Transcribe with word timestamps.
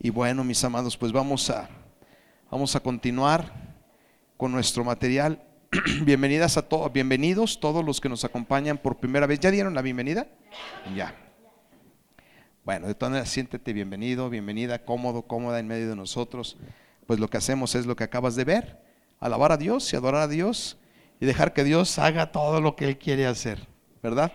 Y 0.00 0.10
bueno, 0.10 0.44
mis 0.44 0.62
amados, 0.62 0.96
pues 0.96 1.10
vamos 1.10 1.50
a, 1.50 1.68
vamos 2.50 2.76
a 2.76 2.80
continuar 2.80 3.52
con 4.36 4.52
nuestro 4.52 4.84
material. 4.84 5.42
Bienvenidas 6.02 6.56
a 6.56 6.62
todos, 6.62 6.92
bienvenidos 6.92 7.58
todos 7.58 7.84
los 7.84 8.00
que 8.00 8.08
nos 8.08 8.24
acompañan 8.24 8.78
por 8.78 8.98
primera 8.98 9.26
vez. 9.26 9.40
¿Ya 9.40 9.50
dieron 9.50 9.74
la 9.74 9.82
bienvenida? 9.82 10.28
Ya. 10.94 11.16
Bueno, 12.64 12.86
de 12.86 12.94
todas 12.94 13.10
maneras, 13.10 13.28
siéntete 13.28 13.72
bienvenido, 13.72 14.30
bienvenida, 14.30 14.84
cómodo, 14.84 15.22
cómoda 15.22 15.58
en 15.58 15.66
medio 15.66 15.88
de 15.88 15.96
nosotros. 15.96 16.56
Pues 17.08 17.18
lo 17.18 17.28
que 17.28 17.38
hacemos 17.38 17.74
es 17.74 17.84
lo 17.84 17.96
que 17.96 18.04
acabas 18.04 18.36
de 18.36 18.44
ver, 18.44 18.80
alabar 19.18 19.50
a 19.50 19.56
Dios 19.56 19.92
y 19.92 19.96
adorar 19.96 20.22
a 20.22 20.28
Dios 20.28 20.78
y 21.18 21.26
dejar 21.26 21.52
que 21.52 21.64
Dios 21.64 21.98
haga 21.98 22.30
todo 22.30 22.60
lo 22.60 22.76
que 22.76 22.84
Él 22.84 22.98
quiere 22.98 23.26
hacer, 23.26 23.66
¿verdad? 24.00 24.32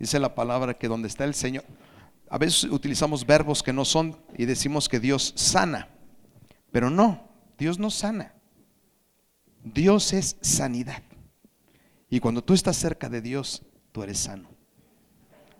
Dice 0.00 0.18
la 0.18 0.34
palabra 0.34 0.74
que 0.74 0.88
donde 0.88 1.06
está 1.06 1.24
el 1.24 1.34
Señor, 1.34 1.62
a 2.28 2.38
veces 2.38 2.64
utilizamos 2.64 3.24
verbos 3.24 3.62
que 3.62 3.72
no 3.72 3.84
son 3.84 4.16
y 4.36 4.44
decimos 4.46 4.88
que 4.88 5.00
Dios 5.00 5.32
sana, 5.36 5.88
pero 6.72 6.90
no, 6.90 7.28
Dios 7.58 7.78
no 7.78 7.90
sana. 7.90 8.34
Dios 9.62 10.12
es 10.12 10.36
sanidad. 10.40 11.02
Y 12.08 12.20
cuando 12.20 12.42
tú 12.42 12.54
estás 12.54 12.76
cerca 12.76 13.08
de 13.08 13.20
Dios, 13.20 13.62
tú 13.92 14.02
eres 14.02 14.18
sano. 14.18 14.48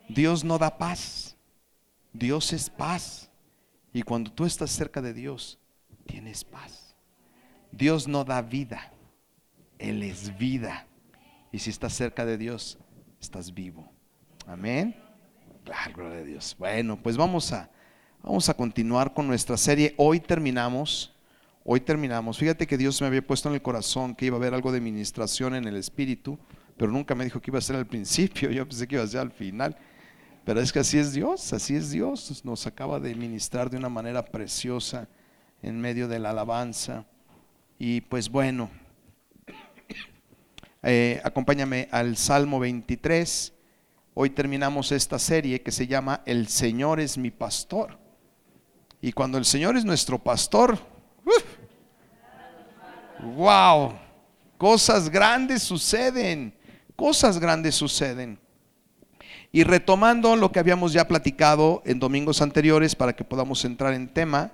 Dios 0.09 0.45
no 0.45 0.59
da 0.59 0.79
paz, 0.79 1.37
Dios 2.13 2.53
es 2.53 2.71
paz. 2.71 3.31
Y 3.93 4.03
cuando 4.03 4.31
tú 4.31 4.45
estás 4.45 4.71
cerca 4.71 5.01
de 5.01 5.13
Dios, 5.13 5.59
tienes 6.07 6.45
paz. 6.45 6.95
Dios 7.73 8.07
no 8.07 8.25
da 8.25 8.43
vida, 8.43 8.93
Él 9.79 10.03
es 10.03 10.37
vida. 10.37 10.87
Y 11.51 11.59
si 11.59 11.71
estás 11.71 11.95
cerca 11.95 12.25
de 12.25 12.39
Dios, 12.39 12.79
estás 13.21 13.53
vivo. 13.53 13.91
Amén. 14.47 15.06
Gloria 15.95 16.21
a 16.21 16.23
Dios. 16.23 16.55
Bueno, 16.59 16.97
pues 17.03 17.17
vamos 17.17 17.53
a, 17.53 17.69
vamos 18.23 18.49
a 18.49 18.55
continuar 18.55 19.13
con 19.13 19.27
nuestra 19.27 19.57
serie. 19.57 19.95
Hoy 19.97 20.21
terminamos. 20.21 21.13
Hoy 21.65 21.81
terminamos. 21.81 22.39
Fíjate 22.39 22.67
que 22.67 22.79
Dios 22.79 23.01
me 23.01 23.09
había 23.09 23.27
puesto 23.27 23.49
en 23.49 23.57
el 23.57 23.63
corazón 23.63 24.15
que 24.15 24.27
iba 24.27 24.37
a 24.37 24.39
haber 24.39 24.55
algo 24.55 24.71
de 24.71 24.81
ministración 24.81 25.57
en 25.57 25.67
el 25.67 25.75
espíritu, 25.77 26.39
pero 26.77 26.93
nunca 26.93 27.17
me 27.17 27.25
dijo 27.25 27.41
que 27.41 27.51
iba 27.51 27.59
a 27.59 27.63
ser 27.63 27.77
al 27.77 27.87
principio. 27.87 28.51
Yo 28.53 28.67
pensé 28.69 28.87
que 28.87 28.95
iba 28.95 29.05
a 29.05 29.09
ser 29.09 29.21
al 29.21 29.33
final. 29.33 29.77
Pero 30.45 30.61
es 30.61 30.73
que 30.73 30.79
así 30.79 30.99
es 30.99 31.13
Dios, 31.13 31.53
así 31.53 31.75
es 31.75 31.91
Dios. 31.91 32.45
Nos 32.45 32.69
acaba 32.69 33.01
de 33.01 33.17
ministrar 33.17 33.69
de 33.69 33.77
una 33.77 33.89
manera 33.89 34.25
preciosa 34.25 35.09
en 35.63 35.81
medio 35.81 36.07
de 36.07 36.21
la 36.21 36.31
alabanza. 36.31 37.05
Y 37.81 38.03
pues 38.03 38.29
bueno, 38.29 38.71
eh, 40.85 41.21
acompáñame 41.25 41.89
al 41.91 42.17
Salmo 42.17 42.61
23. 42.61 43.56
Hoy 44.19 44.31
terminamos 44.31 44.93
esta 44.93 45.19
serie 45.19 45.61
que 45.61 45.71
se 45.71 45.87
llama 45.87 46.23
El 46.25 46.49
Señor 46.49 47.01
es 47.01 47.19
mi 47.19 47.31
pastor. 47.31 47.99
Y 49.03 49.13
cuando 49.13 49.37
el 49.37 49.45
Señor 49.45 49.77
es 49.77 49.85
nuestro 49.85 50.19
pastor, 50.19 50.79
wow, 53.21 53.93
cosas 54.57 55.11
grandes 55.11 55.65
suceden, 55.65 56.55
cosas 56.97 57.39
grandes 57.39 57.75
suceden. 57.75 58.41
Y 59.53 59.65
retomando 59.65 60.35
lo 60.35 60.51
que 60.51 60.61
habíamos 60.61 60.95
ya 60.95 61.07
platicado 61.07 61.83
en 61.85 62.01
domingos 62.01 62.41
anteriores 62.41 62.97
para 62.97 63.15
que 63.15 63.23
podamos 63.23 63.67
entrar 63.67 63.93
en 63.93 64.09
tema, 64.09 64.51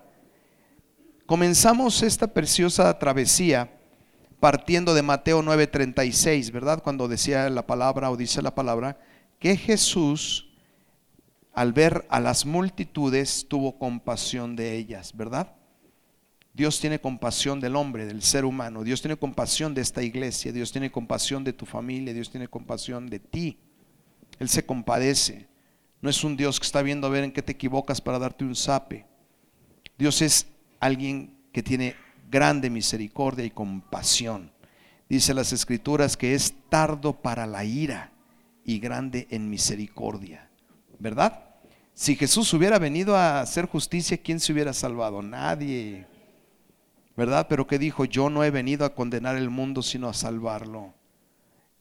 comenzamos 1.25 2.03
esta 2.03 2.27
preciosa 2.27 2.99
travesía 2.99 3.71
partiendo 4.41 4.93
de 4.93 5.03
Mateo 5.03 5.41
9:36, 5.41 6.51
¿verdad? 6.51 6.83
Cuando 6.83 7.07
decía 7.07 7.49
la 7.49 7.65
palabra 7.65 8.11
o 8.11 8.17
dice 8.17 8.43
la 8.43 8.57
palabra, 8.57 8.99
que 9.43 9.57
Jesús, 9.57 10.47
al 11.53 11.73
ver 11.73 12.07
a 12.11 12.21
las 12.21 12.47
multitudes, 12.47 13.45
tuvo 13.49 13.77
compasión 13.77 14.55
de 14.55 14.77
ellas, 14.77 15.17
¿verdad? 15.17 15.57
Dios 16.55 16.79
tiene 16.79 17.01
compasión 17.01 17.59
del 17.59 17.75
hombre, 17.75 18.07
del 18.07 18.23
ser 18.23 18.45
humano. 18.45 18.85
Dios 18.85 19.03
tiene 19.03 19.17
compasión 19.17 19.75
de 19.75 19.81
esta 19.81 20.01
iglesia. 20.01 20.53
Dios 20.53 20.71
tiene 20.71 20.93
compasión 20.93 21.43
de 21.43 21.53
tu 21.53 21.67
familia. 21.67 22.15
Dios 22.15 22.31
tiene 22.31 22.47
compasión 22.47 23.09
de 23.09 23.19
ti. 23.19 23.59
Él 24.39 24.49
se 24.49 24.65
compadece. 24.65 25.49
No 26.01 26.09
es 26.09 26.23
un 26.23 26.37
Dios 26.37 26.61
que 26.61 26.67
está 26.67 26.81
viendo 26.81 27.09
a 27.09 27.11
ver 27.11 27.25
en 27.25 27.33
qué 27.33 27.43
te 27.43 27.51
equivocas 27.51 28.01
para 28.01 28.21
darte 28.21 28.45
un 28.45 28.55
sape. 28.55 29.07
Dios 29.99 30.23
es 30.23 30.47
alguien 30.79 31.37
que 31.53 31.65
tiene 31.65 31.97
grande 32.31 32.71
misericordia 32.71 33.45
y 33.45 33.51
compasión. 33.51 34.53
Dice 35.09 35.35
las 35.35 35.53
escrituras 35.53 36.17
que 36.17 36.37
es 36.37 36.55
tardo 36.69 37.21
para 37.21 37.45
la 37.45 37.65
ira 37.65 38.12
y 38.65 38.79
grande 38.79 39.27
en 39.31 39.51
misericordia. 39.51 40.49
¿Verdad? 40.99 41.45
Si 41.95 42.17
Jesús 42.17 42.53
hubiera 42.55 42.79
venido 42.79 43.17
a 43.17 43.41
hacer 43.41 43.67
justicia, 43.67 44.17
¿quién 44.17 44.41
se 44.41 44.53
hubiera 44.53 44.73
salvado? 44.73 45.23
Nadie. 45.23 46.07
¿Verdad? 47.17 47.47
Pero 47.49 47.67
que 47.67 47.79
dijo, 47.79 48.05
yo 48.05 48.31
no 48.31 48.45
he 48.45 48.51
venido 48.51 48.85
a 48.85 48.95
condenar 48.95 49.37
el 49.37 49.51
mundo, 49.51 49.83
sino 49.83 50.09
a 50.09 50.15
salvarlo. 50.15 50.95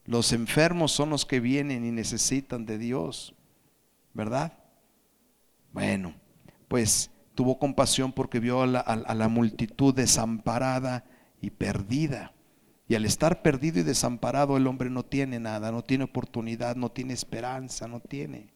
Los 0.04 0.32
enfermos 0.32 0.92
son 0.92 1.10
los 1.10 1.24
que 1.24 1.40
vienen 1.40 1.84
y 1.84 1.90
necesitan 1.90 2.66
de 2.66 2.76
Dios. 2.76 3.34
¿Verdad? 4.12 4.52
Bueno, 5.72 6.14
pues 6.68 7.10
tuvo 7.34 7.58
compasión 7.58 8.12
porque 8.12 8.40
vio 8.40 8.62
a 8.62 8.66
la, 8.66 8.80
a 8.80 9.14
la 9.14 9.28
multitud 9.28 9.94
desamparada 9.94 11.04
y 11.40 11.50
perdida. 11.50 12.31
Y 12.92 12.94
al 12.94 13.06
estar 13.06 13.40
perdido 13.40 13.80
y 13.80 13.84
desamparado, 13.84 14.58
el 14.58 14.66
hombre 14.66 14.90
no 14.90 15.02
tiene 15.02 15.40
nada, 15.40 15.72
no 15.72 15.82
tiene 15.82 16.04
oportunidad, 16.04 16.76
no 16.76 16.90
tiene 16.90 17.14
esperanza, 17.14 17.88
no 17.88 18.00
tiene. 18.00 18.50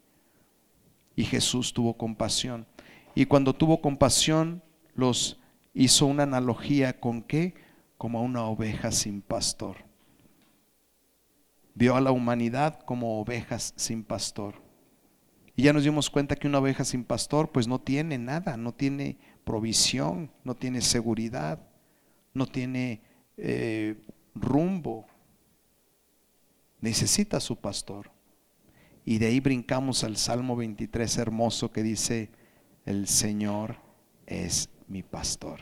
Y 1.15 1.25
Jesús 1.25 1.73
tuvo 1.73 1.97
compasión. 1.97 2.67
Y 3.15 3.25
cuando 3.25 3.55
tuvo 3.55 3.81
compasión, 3.81 4.63
los 4.95 5.41
hizo 5.73 6.05
una 6.05 6.25
analogía 6.25 7.01
con 7.01 7.23
qué? 7.23 7.55
Como 7.97 8.19
a 8.19 8.21
una 8.21 8.45
oveja 8.45 8.93
sin 8.93 9.23
pastor. 9.23 9.79
Vio 11.75 11.97
a 11.97 12.03
la 12.03 12.11
humanidad 12.11 12.81
como 12.81 13.19
ovejas 13.19 13.73
sin 13.77 14.05
pastor. 14.05 14.57
Y 15.57 15.63
ya 15.63 15.73
nos 15.73 15.85
dimos 15.85 16.11
cuenta 16.11 16.37
que 16.37 16.47
una 16.47 16.59
oveja 16.59 16.85
sin 16.85 17.05
pastor 17.05 17.53
pues 17.53 17.67
no 17.67 17.81
tiene 17.81 18.19
nada, 18.19 18.59
no 18.59 18.75
tiene 18.75 19.17
provisión, 19.45 20.31
no 20.45 20.55
tiene 20.55 20.83
seguridad, 20.83 21.59
no 22.35 22.45
tiene 22.45 23.01
eh, 23.39 23.97
rumbo. 24.41 25.07
Necesita 26.81 27.41
su 27.41 27.57
pastor. 27.57 28.11
Y 29.05 29.19
de 29.19 29.27
ahí 29.27 29.41
brincamos 29.41 30.05
al 30.05 30.17
Salmo 30.17 30.57
23 30.57 31.19
hermoso 31.19 31.71
que 31.71 31.83
dice, 31.83 32.31
el 32.85 33.07
Señor 33.07 33.77
es 34.27 34.69
mi 34.89 35.03
pastor. 35.03 35.61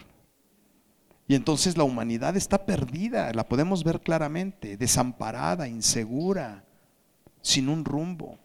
Y 1.26 1.34
entonces 1.34 1.76
la 1.76 1.84
humanidad 1.84 2.36
está 2.36 2.66
perdida, 2.66 3.32
la 3.32 3.48
podemos 3.48 3.82
ver 3.84 4.00
claramente, 4.00 4.76
desamparada, 4.76 5.68
insegura, 5.68 6.64
sin 7.40 7.68
un 7.68 7.84
rumbo. 7.84 8.38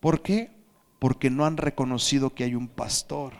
¿Por 0.00 0.22
qué? 0.22 0.50
Porque 0.98 1.30
no 1.30 1.44
han 1.44 1.56
reconocido 1.56 2.34
que 2.34 2.44
hay 2.44 2.54
un 2.54 2.68
pastor. 2.68 3.34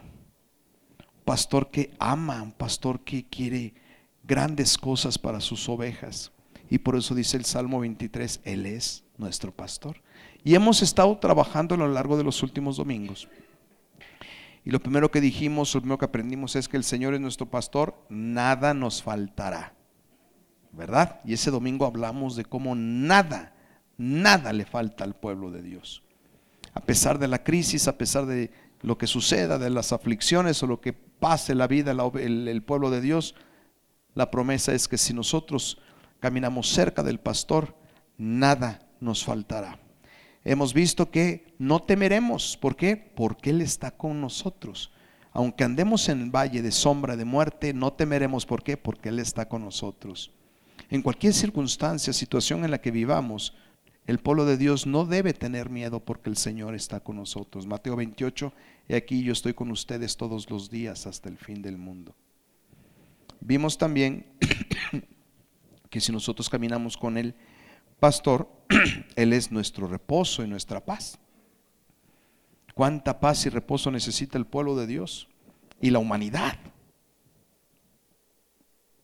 Un 0.98 1.24
pastor 1.24 1.70
que 1.70 1.94
ama, 1.98 2.42
un 2.42 2.52
pastor 2.52 3.00
que 3.00 3.28
quiere 3.28 3.74
grandes 4.26 4.76
cosas 4.76 5.18
para 5.18 5.40
sus 5.40 5.68
ovejas. 5.68 6.32
Y 6.68 6.78
por 6.78 6.96
eso 6.96 7.14
dice 7.14 7.36
el 7.36 7.44
Salmo 7.44 7.80
23, 7.80 8.40
Él 8.44 8.66
es 8.66 9.04
nuestro 9.18 9.52
pastor. 9.52 10.02
Y 10.42 10.54
hemos 10.54 10.82
estado 10.82 11.16
trabajando 11.18 11.74
a 11.74 11.78
lo 11.78 11.88
largo 11.88 12.16
de 12.16 12.24
los 12.24 12.42
últimos 12.42 12.76
domingos. 12.76 13.28
Y 14.64 14.70
lo 14.70 14.80
primero 14.80 15.10
que 15.10 15.20
dijimos, 15.20 15.72
lo 15.74 15.80
primero 15.80 15.98
que 15.98 16.06
aprendimos 16.06 16.56
es 16.56 16.68
que 16.68 16.76
el 16.76 16.84
Señor 16.84 17.14
es 17.14 17.20
nuestro 17.20 17.46
pastor, 17.46 17.94
nada 18.08 18.74
nos 18.74 19.02
faltará. 19.02 19.74
¿Verdad? 20.72 21.20
Y 21.24 21.32
ese 21.32 21.50
domingo 21.50 21.86
hablamos 21.86 22.36
de 22.36 22.44
cómo 22.44 22.74
nada, 22.74 23.54
nada 23.96 24.52
le 24.52 24.64
falta 24.64 25.04
al 25.04 25.14
pueblo 25.14 25.50
de 25.50 25.62
Dios. 25.62 26.02
A 26.74 26.80
pesar 26.80 27.18
de 27.18 27.28
la 27.28 27.44
crisis, 27.44 27.88
a 27.88 27.96
pesar 27.96 28.26
de 28.26 28.50
lo 28.82 28.98
que 28.98 29.06
suceda, 29.06 29.58
de 29.58 29.70
las 29.70 29.92
aflicciones 29.92 30.62
o 30.62 30.66
lo 30.66 30.80
que 30.80 30.92
pase 30.92 31.54
la 31.54 31.66
vida, 31.66 31.92
el, 31.92 32.48
el 32.48 32.62
pueblo 32.62 32.90
de 32.90 33.00
Dios, 33.00 33.34
la 34.16 34.30
promesa 34.30 34.72
es 34.72 34.88
que 34.88 34.96
si 34.96 35.12
nosotros 35.12 35.78
caminamos 36.20 36.70
cerca 36.70 37.02
del 37.02 37.20
pastor, 37.20 37.76
nada 38.16 38.80
nos 38.98 39.22
faltará. 39.22 39.78
Hemos 40.42 40.72
visto 40.72 41.10
que 41.10 41.52
no 41.58 41.82
temeremos. 41.82 42.56
¿Por 42.56 42.76
qué? 42.76 42.96
Porque 42.96 43.50
Él 43.50 43.60
está 43.60 43.90
con 43.90 44.20
nosotros. 44.22 44.90
Aunque 45.32 45.64
andemos 45.64 46.08
en 46.08 46.22
el 46.22 46.30
valle 46.30 46.62
de 46.62 46.72
sombra 46.72 47.14
de 47.14 47.26
muerte, 47.26 47.74
no 47.74 47.92
temeremos. 47.92 48.46
¿Por 48.46 48.62
qué? 48.62 48.78
Porque 48.78 49.10
Él 49.10 49.18
está 49.18 49.50
con 49.50 49.62
nosotros. 49.62 50.32
En 50.88 51.02
cualquier 51.02 51.34
circunstancia, 51.34 52.14
situación 52.14 52.64
en 52.64 52.70
la 52.70 52.80
que 52.80 52.90
vivamos, 52.90 53.54
el 54.06 54.18
pueblo 54.18 54.46
de 54.46 54.56
Dios 54.56 54.86
no 54.86 55.04
debe 55.04 55.34
tener 55.34 55.68
miedo 55.68 56.00
porque 56.00 56.30
el 56.30 56.38
Señor 56.38 56.74
está 56.74 57.00
con 57.00 57.16
nosotros. 57.16 57.66
Mateo 57.66 57.96
28, 57.96 58.50
y 58.88 58.94
aquí 58.94 59.22
yo 59.22 59.34
estoy 59.34 59.52
con 59.52 59.70
ustedes 59.70 60.16
todos 60.16 60.48
los 60.48 60.70
días 60.70 61.06
hasta 61.06 61.28
el 61.28 61.36
fin 61.36 61.60
del 61.60 61.76
mundo. 61.76 62.14
Vimos 63.40 63.78
también 63.78 64.26
que 65.90 66.00
si 66.00 66.12
nosotros 66.12 66.48
caminamos 66.48 66.96
con 66.96 67.18
el 67.18 67.34
pastor, 68.00 68.50
Él 69.16 69.32
es 69.32 69.52
nuestro 69.52 69.86
reposo 69.86 70.44
y 70.44 70.48
nuestra 70.48 70.84
paz. 70.84 71.18
¿Cuánta 72.74 73.20
paz 73.20 73.46
y 73.46 73.48
reposo 73.48 73.90
necesita 73.90 74.36
el 74.36 74.46
pueblo 74.46 74.76
de 74.76 74.86
Dios? 74.86 75.28
y 75.80 75.90
la 75.90 75.98
humanidad. 75.98 76.58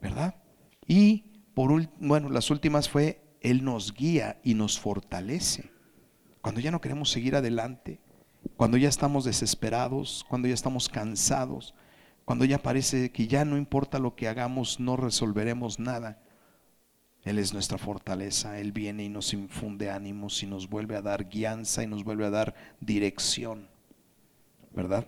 ¿Verdad? 0.01 0.35
Y 0.87 1.25
por 1.55 1.89
bueno, 1.99 2.29
las 2.31 2.51
últimas 2.51 2.89
fue 2.89 3.23
Él 3.41 3.65
nos 3.65 3.95
guía 3.95 4.41
y 4.43 4.55
nos 4.55 4.79
fortalece. 4.79 5.71
Cuando 6.41 6.61
ya 6.61 6.71
no 6.71 6.81
queremos 6.81 7.11
seguir 7.11 7.37
adelante, 7.37 8.01
cuando 8.57 8.77
ya 8.77 8.89
estamos 8.89 9.25
desesperados, 9.25 10.25
cuando 10.29 10.49
ya 10.49 10.55
estamos 10.55 10.89
cansados, 10.89 11.75
cuando 12.25 12.45
ya 12.45 12.59
parece 12.59 13.11
que 13.11 13.27
ya 13.27 13.45
no 13.45 13.57
importa 13.57 13.99
lo 13.99 14.15
que 14.15 14.29
hagamos, 14.29 14.79
no 14.81 14.97
resolveremos 14.97 15.79
nada. 15.79 16.23
Él 17.25 17.39
es 17.39 17.53
nuestra 17.53 17.79
fortaleza, 17.79 18.59
Él 18.59 18.73
viene 18.73 19.05
y 19.05 19.09
nos 19.09 19.33
infunde 19.33 19.91
ánimos 19.91 20.43
y 20.43 20.47
nos 20.47 20.69
vuelve 20.69 20.97
a 20.97 21.03
dar 21.03 21.29
guianza 21.29 21.83
y 21.83 21.87
nos 21.87 22.03
vuelve 22.03 22.27
a 22.27 22.31
dar 22.31 22.55
dirección, 22.81 23.69
¿verdad? 24.75 25.07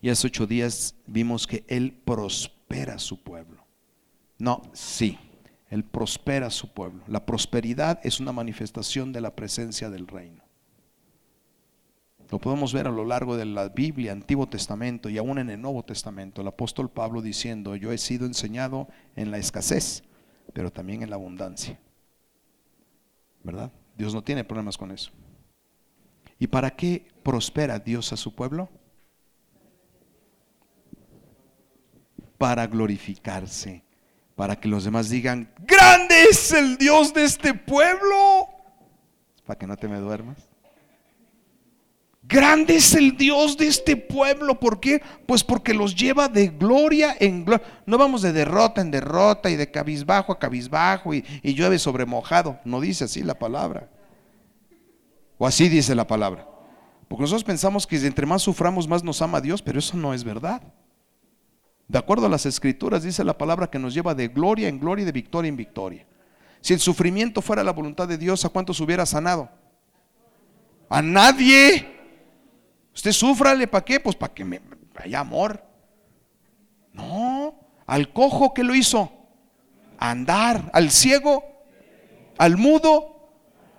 Y 0.00 0.08
hace 0.10 0.28
ocho 0.28 0.46
días 0.46 0.94
vimos 1.06 1.46
que 1.46 1.64
Él 1.66 2.00
prospera 2.04 2.94
a 2.94 2.98
su 2.98 3.22
pueblo. 3.22 3.64
No, 4.38 4.62
sí, 4.72 5.18
Él 5.68 5.84
prospera 5.84 6.46
a 6.46 6.50
su 6.50 6.72
pueblo. 6.72 7.02
La 7.08 7.26
prosperidad 7.26 8.00
es 8.04 8.20
una 8.20 8.32
manifestación 8.32 9.12
de 9.12 9.20
la 9.20 9.34
presencia 9.34 9.90
del 9.90 10.06
reino. 10.06 10.43
Lo 12.30 12.38
podemos 12.38 12.72
ver 12.72 12.86
a 12.86 12.90
lo 12.90 13.04
largo 13.04 13.36
de 13.36 13.44
la 13.44 13.68
Biblia, 13.68 14.12
Antiguo 14.12 14.48
Testamento 14.48 15.08
y 15.08 15.18
aún 15.18 15.38
en 15.38 15.50
el 15.50 15.60
Nuevo 15.60 15.84
Testamento. 15.84 16.40
El 16.40 16.48
apóstol 16.48 16.90
Pablo 16.90 17.22
diciendo, 17.22 17.76
yo 17.76 17.92
he 17.92 17.98
sido 17.98 18.26
enseñado 18.26 18.88
en 19.14 19.30
la 19.30 19.38
escasez, 19.38 20.02
pero 20.52 20.72
también 20.72 21.02
en 21.02 21.10
la 21.10 21.16
abundancia. 21.16 21.78
¿Verdad? 23.42 23.70
Dios 23.96 24.14
no 24.14 24.22
tiene 24.22 24.42
problemas 24.42 24.76
con 24.76 24.90
eso. 24.90 25.10
¿Y 26.38 26.46
para 26.46 26.70
qué 26.70 27.06
prospera 27.22 27.78
Dios 27.78 28.12
a 28.12 28.16
su 28.16 28.34
pueblo? 28.34 28.68
Para 32.38 32.66
glorificarse, 32.66 33.84
para 34.34 34.56
que 34.56 34.68
los 34.68 34.84
demás 34.84 35.08
digan, 35.08 35.52
grande 35.60 36.24
es 36.30 36.52
el 36.52 36.76
Dios 36.78 37.14
de 37.14 37.24
este 37.24 37.54
pueblo. 37.54 38.48
Para 39.46 39.58
que 39.58 39.66
no 39.66 39.76
te 39.76 39.86
me 39.86 39.98
duermas. 39.98 40.53
Grande 42.26 42.76
es 42.76 42.94
el 42.94 43.16
Dios 43.16 43.56
de 43.58 43.66
este 43.66 43.96
pueblo. 43.96 44.58
¿Por 44.58 44.80
qué? 44.80 45.02
Pues 45.26 45.44
porque 45.44 45.74
los 45.74 45.94
lleva 45.94 46.28
de 46.28 46.48
gloria 46.48 47.14
en 47.20 47.44
gloria. 47.44 47.66
No 47.84 47.98
vamos 47.98 48.22
de 48.22 48.32
derrota 48.32 48.80
en 48.80 48.90
derrota 48.90 49.50
y 49.50 49.56
de 49.56 49.70
cabizbajo 49.70 50.32
a 50.32 50.38
cabizbajo 50.38 51.12
y, 51.12 51.24
y 51.42 51.52
llueve 51.54 51.78
sobre 51.78 52.06
mojado. 52.06 52.58
No 52.64 52.80
dice 52.80 53.04
así 53.04 53.22
la 53.22 53.38
palabra. 53.38 53.90
O 55.36 55.46
así 55.46 55.68
dice 55.68 55.94
la 55.94 56.06
palabra. 56.06 56.48
Porque 57.08 57.22
nosotros 57.22 57.44
pensamos 57.44 57.86
que 57.86 57.96
entre 57.96 58.24
más 58.24 58.42
suframos, 58.42 58.88
más 58.88 59.04
nos 59.04 59.20
ama 59.20 59.40
Dios, 59.42 59.60
pero 59.60 59.78
eso 59.78 59.96
no 59.96 60.14
es 60.14 60.24
verdad. 60.24 60.62
De 61.86 61.98
acuerdo 61.98 62.26
a 62.26 62.30
las 62.30 62.46
escrituras, 62.46 63.02
dice 63.02 63.22
la 63.22 63.36
palabra 63.36 63.68
que 63.68 63.78
nos 63.78 63.92
lleva 63.92 64.14
de 64.14 64.28
gloria 64.28 64.68
en 64.68 64.80
gloria 64.80 65.02
y 65.02 65.06
de 65.06 65.12
victoria 65.12 65.50
en 65.50 65.56
victoria. 65.56 66.06
Si 66.62 66.72
el 66.72 66.80
sufrimiento 66.80 67.42
fuera 67.42 67.62
la 67.62 67.72
voluntad 67.72 68.08
de 68.08 68.16
Dios, 68.16 68.46
¿a 68.46 68.48
cuántos 68.48 68.80
hubiera 68.80 69.04
sanado? 69.04 69.50
A 70.88 71.02
nadie. 71.02 71.93
Usted 72.94 73.12
sufrale, 73.12 73.66
¿para 73.66 73.84
qué? 73.84 73.98
Pues 74.00 74.16
para 74.16 74.32
que 74.32 74.44
me 74.44 74.60
haya 74.96 75.20
amor. 75.20 75.62
No, 76.92 77.58
al 77.86 78.12
cojo 78.12 78.54
que 78.54 78.62
lo 78.62 78.74
hizo, 78.74 79.12
andar, 79.98 80.70
al 80.72 80.90
ciego, 80.90 81.44
al 82.38 82.56
mudo 82.56 83.32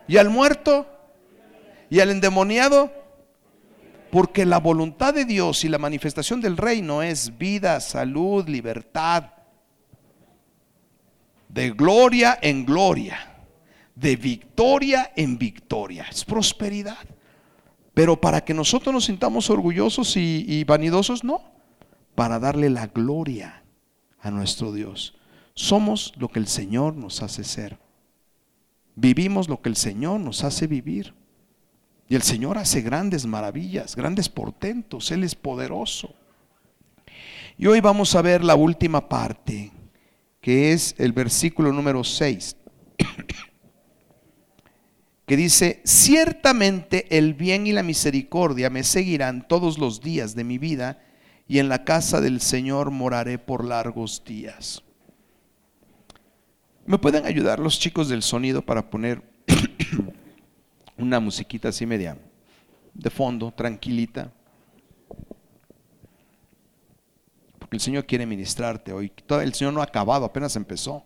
y 0.07 0.17
al 0.17 0.29
muerto 0.29 0.85
y 1.89 2.01
al 2.01 2.11
endemoniado. 2.11 2.91
Porque 4.11 4.45
la 4.45 4.59
voluntad 4.59 5.13
de 5.13 5.25
Dios 5.25 5.63
y 5.63 5.69
la 5.69 5.77
manifestación 5.77 6.39
del 6.39 6.57
reino 6.57 7.01
es 7.01 7.37
vida, 7.37 7.79
salud, 7.79 8.47
libertad. 8.47 9.31
De 11.49 11.71
gloria 11.71 12.37
en 12.41 12.65
gloria. 12.65 13.17
De 13.93 14.15
victoria 14.15 15.11
en 15.15 15.37
victoria. 15.37 16.05
Es 16.09 16.23
prosperidad. 16.23 17.14
Pero 17.95 18.19
para 18.19 18.43
que 18.43 18.53
nosotros 18.53 18.93
nos 18.93 19.05
sintamos 19.05 19.49
orgullosos 19.49 20.17
y, 20.17 20.63
vanidosos, 20.65 21.23
no. 21.23 21.41
Para 22.13 22.39
darle 22.39 22.69
la 22.69 22.87
gloria 22.87 23.63
a 24.19 24.29
nuestro 24.29 24.73
Dios. 24.73 25.15
Somos 25.53 26.13
lo 26.17 26.27
que 26.27 26.39
el 26.39 26.47
Señor 26.47 26.95
nos 26.95 27.23
hace 27.23 27.45
ser. 27.45 27.79
Vivimos 28.95 29.47
lo 29.47 29.61
que 29.61 29.69
el 29.69 29.77
Señor 29.77 30.19
nos 30.19 30.43
hace 30.43 30.67
vivir. 30.67 31.13
Y 32.09 32.15
el 32.15 32.21
Señor 32.21 32.57
hace 32.57 32.81
grandes 32.81 33.25
maravillas, 33.25 33.95
grandes 33.95 34.27
portentos. 34.27 35.09
Él 35.11 35.23
es 35.23 35.33
poderoso. 35.33 36.13
Y 37.57 37.67
hoy 37.67 37.79
vamos 37.79 38.13
a 38.13 38.21
ver 38.21 38.43
la 38.43 38.55
última 38.55 39.07
parte, 39.07 39.71
que 40.41 40.73
es 40.73 40.95
el 40.97 41.13
versículo 41.13 41.71
número 41.71 42.03
6 42.03 42.57
que 45.25 45.37
dice, 45.37 45.81
ciertamente 45.83 47.17
el 47.17 47.33
bien 47.33 47.65
y 47.65 47.73
la 47.73 47.83
misericordia 47.83 48.69
me 48.69 48.83
seguirán 48.83 49.47
todos 49.47 49.79
los 49.79 50.01
días 50.01 50.35
de 50.35 50.43
mi 50.43 50.57
vida 50.57 51.01
y 51.47 51.59
en 51.59 51.69
la 51.69 51.83
casa 51.83 52.21
del 52.21 52.41
Señor 52.41 52.91
moraré 52.91 53.39
por 53.39 53.65
largos 53.65 54.23
días. 54.23 54.83
¿Me 56.85 56.99
pueden 56.99 57.25
ayudar 57.25 57.59
los 57.59 57.79
chicos 57.79 58.09
del 58.09 58.21
sonido 58.21 58.61
para 58.61 58.87
poner 58.87 59.23
una 60.97 61.19
musiquita 61.19 61.69
así 61.69 61.85
media 61.87 62.17
de 62.93 63.09
fondo, 63.09 63.51
tranquilita? 63.51 64.31
Porque 67.57 67.77
el 67.77 67.81
Señor 67.81 68.05
quiere 68.05 68.27
ministrarte 68.27 68.93
hoy. 68.93 69.11
El 69.41 69.55
Señor 69.55 69.73
no 69.73 69.81
ha 69.81 69.85
acabado, 69.85 70.25
apenas 70.25 70.55
empezó. 70.55 71.03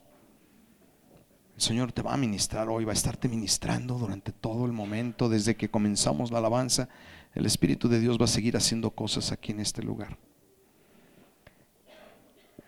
El 1.59 1.63
Señor 1.63 1.91
te 1.91 2.01
va 2.01 2.13
a 2.13 2.17
ministrar 2.17 2.69
hoy, 2.69 2.85
va 2.85 2.93
a 2.93 2.95
estarte 2.95 3.27
ministrando 3.27 3.95
durante 3.95 4.31
todo 4.31 4.65
el 4.65 4.71
momento, 4.71 5.27
desde 5.27 5.57
que 5.57 5.69
comenzamos 5.69 6.31
la 6.31 6.37
alabanza. 6.37 6.87
El 7.35 7.45
Espíritu 7.45 7.89
de 7.89 7.99
Dios 7.99 8.17
va 8.17 8.23
a 8.23 8.29
seguir 8.29 8.55
haciendo 8.55 8.91
cosas 8.91 9.33
aquí 9.33 9.51
en 9.51 9.59
este 9.59 9.83
lugar. 9.83 10.17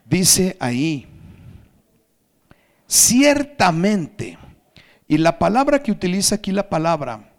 Dice 0.04 0.58
ahí, 0.60 1.08
ciertamente, 2.86 4.38
y 5.08 5.18
la 5.20 5.40
palabra 5.40 5.82
que 5.82 5.94
utiliza 5.94 6.36
aquí 6.36 6.52
la 6.52 6.68
palabra, 6.68 7.32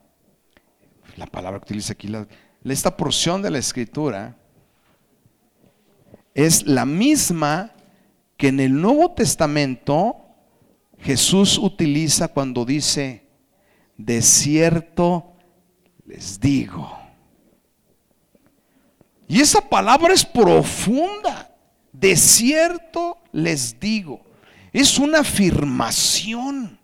la 1.19 1.27
palabra 1.27 1.61
que 1.61 1.65
utiliza 1.65 1.93
aquí 1.93 2.09
la, 2.09 2.27
esta 2.65 2.97
porción 2.97 3.43
de 3.43 3.51
la 3.51 3.59
escritura, 3.59 4.39
es 6.33 6.67
la 6.67 6.87
misma 6.87 7.73
que 8.39 8.49
en 8.49 8.59
el 8.59 8.81
Nuevo 8.81 9.13
Testamento 9.13 10.22
Jesús 11.03 11.59
utiliza 11.59 12.29
cuando 12.29 12.65
dice, 12.65 13.27
de 13.97 14.23
cierto 14.23 15.33
les 16.07 16.39
digo. 16.39 16.99
Y 19.27 19.41
esa 19.41 19.61
palabra 19.69 20.13
es 20.15 20.25
profunda. 20.25 21.51
De 21.93 22.17
cierto 22.17 23.19
les 23.33 23.79
digo. 23.81 24.21
Es 24.73 24.99
una 24.99 25.21
afirmación. 25.21 26.79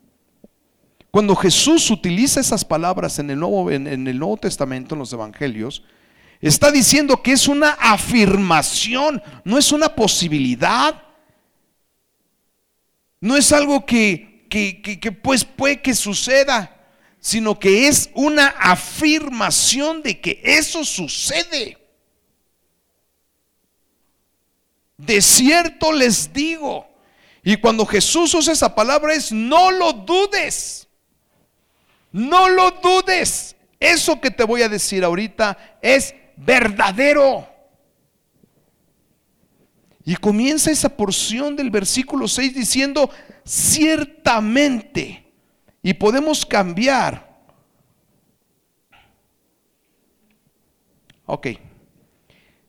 Cuando 1.11 1.35
Jesús 1.37 1.91
utiliza 1.91 2.41
esas 2.41 2.65
palabras 2.65 3.19
en 3.19 3.31
el, 3.31 3.39
Nuevo, 3.39 3.71
en, 3.71 3.87
el 3.87 4.19
Nuevo 4.19 4.37
Testamento, 4.37 4.95
en 4.95 5.01
los 5.01 5.13
Evangelios, 5.13 5.83
está 6.41 6.71
diciendo 6.71 7.23
que 7.23 7.33
es 7.33 7.49
una 7.49 7.71
afirmación, 7.71 9.23
no 9.45 9.59
es 9.59 9.73
una 9.73 9.89
posibilidad, 9.89 11.03
no 13.21 13.37
es 13.37 13.53
algo 13.53 13.85
que, 13.85 14.47
que, 14.49 15.13
pues 15.23 15.45
puede 15.45 15.81
que 15.83 15.95
suceda, 15.95 16.75
sino 17.21 17.59
que 17.59 17.89
es 17.89 18.11
una 18.15 18.49
afirmación 18.49 20.03
de 20.03 20.21
que 20.21 20.41
eso 20.45 20.85
sucede. 20.85 21.77
De 24.97 25.21
cierto 25.21 25.93
les 25.93 26.33
digo, 26.33 26.89
y 27.43 27.57
cuando 27.57 27.87
Jesús 27.87 28.35
usa 28.35 28.53
esa 28.53 28.75
palabra 28.75 29.15
es 29.15 29.33
no 29.33 29.71
lo 29.71 29.93
dudes, 29.93 30.89
no 32.13 32.49
lo 32.49 32.73
dudes. 32.73 33.57
Eso 33.81 34.21
que 34.21 34.31
te 34.31 34.43
voy 34.45 34.63
a 34.63 34.69
decir 34.69 35.05
ahorita 35.05 35.79
es 35.81 36.15
verdadero. 36.37 37.48
Y 40.09 40.17
comienza 40.17 40.71
esa 40.71 40.89
porción 40.89 41.55
del 41.55 41.69
versículo 41.69 42.27
6 42.27 42.55
diciendo, 42.55 43.11
ciertamente, 43.45 45.31
y 45.83 45.93
podemos 45.93 46.47
cambiar. 46.47 47.29
Ok, 51.27 51.49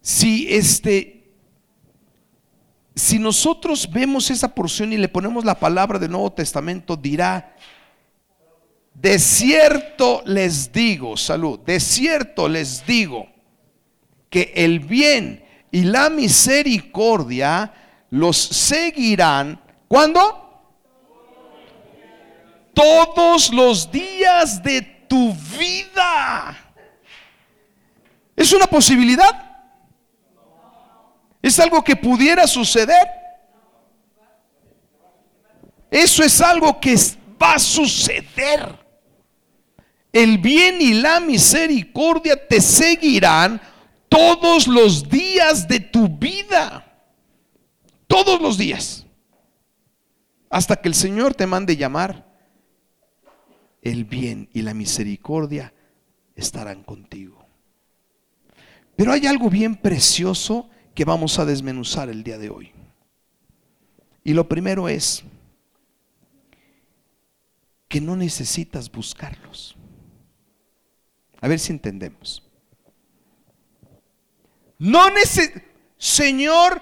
si 0.02 0.54
este, 0.54 1.32
si 2.94 3.18
nosotros 3.18 3.90
vemos 3.90 4.30
esa 4.30 4.54
porción 4.54 4.92
y 4.92 4.98
le 4.98 5.08
ponemos 5.08 5.46
la 5.46 5.58
palabra 5.58 5.98
del 5.98 6.12
Nuevo 6.12 6.34
Testamento, 6.34 6.98
dirá, 6.98 7.56
de 8.94 9.18
cierto 9.18 10.24
les 10.26 10.74
digo, 10.74 11.16
salud, 11.16 11.58
de 11.62 11.80
cierto 11.80 12.50
les 12.50 12.86
digo, 12.86 13.30
que 14.30 14.52
el 14.58 14.82
bien 14.82 15.48
y 15.72 15.84
la 15.84 16.10
misericordia 16.10 17.72
los 18.10 18.38
seguirán. 18.38 19.60
¿Cuándo? 19.88 20.46
Todos 22.74 23.52
los 23.52 23.92
días 23.92 24.62
de 24.64 24.82
tu 24.82 25.34
vida. 25.58 26.58
¿Es 28.36 28.54
una 28.54 28.68
posibilidad? 28.68 29.50
¿Es 31.42 31.60
algo 31.60 31.84
que 31.84 31.96
pudiera 31.96 32.48
suceder? 32.48 33.08
Eso 35.92 36.24
es 36.24 36.40
algo 36.42 36.80
que 36.80 36.96
va 37.42 37.54
a 37.54 37.60
suceder. 37.60 38.78
El 40.12 40.38
bien 40.38 40.82
y 40.82 40.94
la 40.94 41.20
misericordia 41.20 42.36
te 42.48 42.62
seguirán 42.62 43.62
todos 44.10 44.68
los 44.68 45.08
días 45.08 45.68
de 45.68 45.80
tu 45.80 46.10
vida. 46.10 46.86
Todos 48.08 48.42
los 48.42 48.58
días. 48.58 49.06
Hasta 50.50 50.76
que 50.76 50.90
el 50.90 50.96
Señor 50.96 51.36
te 51.36 51.48
mande 51.48 51.78
llamar. 51.78 52.28
El 53.82 54.04
bien 54.04 54.50
y 54.52 54.64
la 54.64 54.74
misericordia 54.74 55.74
estarán 56.36 56.84
contigo. 56.84 57.46
Pero 58.96 59.14
hay 59.14 59.28
algo 59.28 59.50
bien 59.50 59.76
precioso 59.76 60.70
que 60.94 61.06
vamos 61.06 61.40
a 61.40 61.46
desmenuzar 61.46 62.10
el 62.10 62.24
día 62.24 62.38
de 62.38 62.50
hoy. 62.50 62.72
Y 64.24 64.34
lo 64.34 64.50
primero 64.50 64.90
es 64.90 65.24
que 67.88 68.02
no 68.02 68.16
necesitas 68.16 68.92
buscarlos. 68.92 69.78
A 71.40 71.48
ver 71.48 71.60
si 71.60 71.72
entendemos. 71.72 72.49
No 74.80 75.10
necesitas, 75.10 75.62
Señor, 75.98 76.82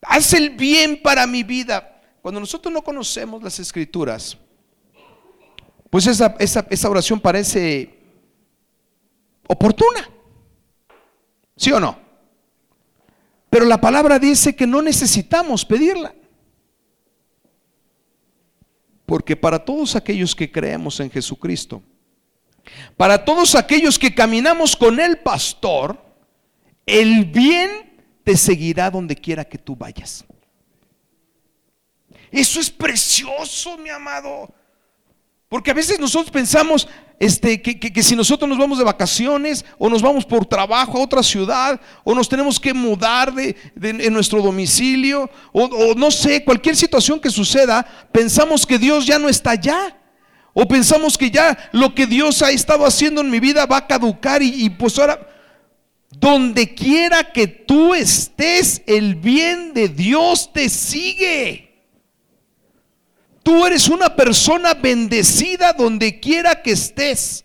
haz 0.00 0.32
el 0.32 0.50
bien 0.50 1.00
para 1.00 1.26
mi 1.26 1.42
vida. 1.42 2.00
Cuando 2.22 2.40
nosotros 2.40 2.72
no 2.72 2.82
conocemos 2.82 3.42
las 3.42 3.58
escrituras, 3.58 4.36
pues 5.90 6.06
esa, 6.06 6.34
esa 6.38 6.90
oración 6.90 7.20
parece 7.20 7.98
oportuna. 9.46 10.08
¿Sí 11.56 11.70
o 11.70 11.78
no? 11.78 11.98
Pero 13.50 13.66
la 13.66 13.78
palabra 13.78 14.18
dice 14.18 14.56
que 14.56 14.66
no 14.66 14.80
necesitamos 14.80 15.64
pedirla. 15.66 16.14
Porque 19.04 19.36
para 19.36 19.62
todos 19.62 19.94
aquellos 19.94 20.34
que 20.34 20.50
creemos 20.50 20.98
en 21.00 21.10
Jesucristo, 21.10 21.82
para 22.96 23.22
todos 23.22 23.54
aquellos 23.54 23.98
que 23.98 24.14
caminamos 24.14 24.74
con 24.74 24.98
el 24.98 25.18
pastor, 25.18 26.11
el 26.86 27.24
bien 27.26 27.70
te 28.24 28.36
seguirá 28.36 28.90
donde 28.90 29.16
quiera 29.16 29.44
que 29.44 29.58
tú 29.58 29.76
vayas. 29.76 30.24
Eso 32.30 32.60
es 32.60 32.70
precioso, 32.70 33.76
mi 33.76 33.90
amado. 33.90 34.52
Porque 35.48 35.70
a 35.70 35.74
veces 35.74 36.00
nosotros 36.00 36.30
pensamos 36.30 36.88
este, 37.18 37.60
que, 37.60 38.02
si 38.02 38.16
nosotros 38.16 38.48
nos 38.48 38.58
vamos 38.58 38.78
de 38.78 38.84
vacaciones 38.84 39.64
o 39.78 39.90
nos 39.90 40.00
vamos 40.00 40.24
por 40.24 40.46
trabajo 40.46 40.96
a 40.96 41.02
otra 41.02 41.22
ciudad 41.22 41.78
o 42.04 42.14
nos 42.14 42.28
tenemos 42.28 42.58
que 42.58 42.72
mudar 42.72 43.34
de, 43.34 43.54
en 43.76 44.12
nuestro 44.12 44.40
domicilio 44.40 45.30
o, 45.52 45.64
o 45.64 45.94
no 45.94 46.10
sé, 46.10 46.42
cualquier 46.42 46.74
situación 46.74 47.20
que 47.20 47.30
suceda, 47.30 47.86
pensamos 48.10 48.66
que 48.66 48.78
Dios 48.78 49.06
ya 49.06 49.18
no 49.18 49.28
está 49.28 49.50
allá. 49.50 49.98
O 50.54 50.66
pensamos 50.66 51.16
que 51.16 51.30
ya 51.30 51.70
lo 51.72 51.94
que 51.94 52.06
Dios 52.06 52.42
ha 52.42 52.50
estado 52.50 52.84
haciendo 52.84 53.20
en 53.20 53.30
mi 53.30 53.40
vida 53.40 53.64
va 53.64 53.78
a 53.78 53.86
caducar 53.86 54.42
y, 54.42 54.64
y 54.64 54.70
pues 54.70 54.98
ahora, 54.98 55.31
donde 56.12 56.74
quiera 56.74 57.32
que 57.32 57.46
tú 57.46 57.94
estés, 57.94 58.82
el 58.86 59.16
bien 59.16 59.74
de 59.74 59.88
Dios 59.88 60.52
te 60.52 60.68
sigue. 60.68 61.72
Tú 63.42 63.66
eres 63.66 63.88
una 63.88 64.14
persona 64.14 64.74
bendecida 64.74 65.72
donde 65.72 66.20
quiera 66.20 66.62
que 66.62 66.72
estés. 66.72 67.44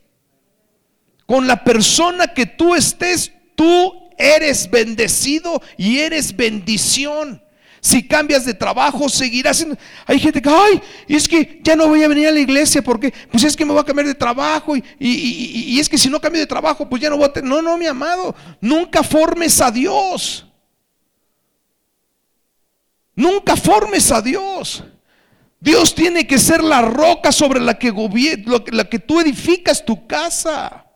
Con 1.26 1.48
la 1.48 1.64
persona 1.64 2.28
que 2.28 2.46
tú 2.46 2.76
estés, 2.76 3.32
tú 3.56 3.94
eres 4.18 4.70
bendecido 4.70 5.62
y 5.78 6.00
eres 6.00 6.36
bendición. 6.36 7.42
Si 7.80 8.08
cambias 8.08 8.46
de 8.46 8.54
trabajo, 8.54 9.08
seguirás. 9.10 9.66
Hay 10.06 10.20
gente 10.20 10.42
que, 10.42 10.50
ay, 10.50 10.82
es 11.08 11.28
que 11.28 11.60
ya 11.64 11.76
no 11.76 11.88
voy 11.88 12.04
a 12.04 12.08
venir 12.08 12.28
a 12.28 12.32
la 12.32 12.40
iglesia 12.40 12.82
porque, 12.82 13.14
pues 13.32 13.44
es 13.44 13.56
que 13.56 13.66
me 13.66 13.72
voy 13.72 13.82
a 13.82 13.86
cambiar 13.86 14.08
de 14.08 14.16
trabajo 14.16 14.76
y, 14.76 14.84
y 15.00 15.80
es 15.80 15.88
que 15.88 15.98
si 15.98 16.10
no 16.10 16.20
cambio 16.20 16.42
de 16.42 16.48
trabajo, 16.48 16.88
pues 16.88 17.02
ya 17.02 17.10
no 17.10 17.18
voy 17.18 17.26
a 17.26 17.34
tener. 17.34 17.50
No, 17.50 17.62
no, 17.62 17.78
mi 17.78 17.86
amado, 17.86 18.36
nunca 18.60 19.04
formes 19.04 19.62
a 19.62 19.72
Dios. 19.72 20.46
Nunca 23.16 23.56
formes 23.56 24.12
a 24.12 24.22
Dios. 24.22 24.84
Dios 25.60 25.96
tiene 25.96 26.28
que 26.28 26.38
ser 26.38 26.64
la 26.64 26.82
roca 26.84 27.32
sobre 27.32 27.60
la 27.60 27.80
que, 27.80 27.92
la 28.72 28.88
que 28.88 29.00
tú 29.00 29.20
edificas 29.20 29.84
tu 29.84 30.06
casa. 30.06 30.87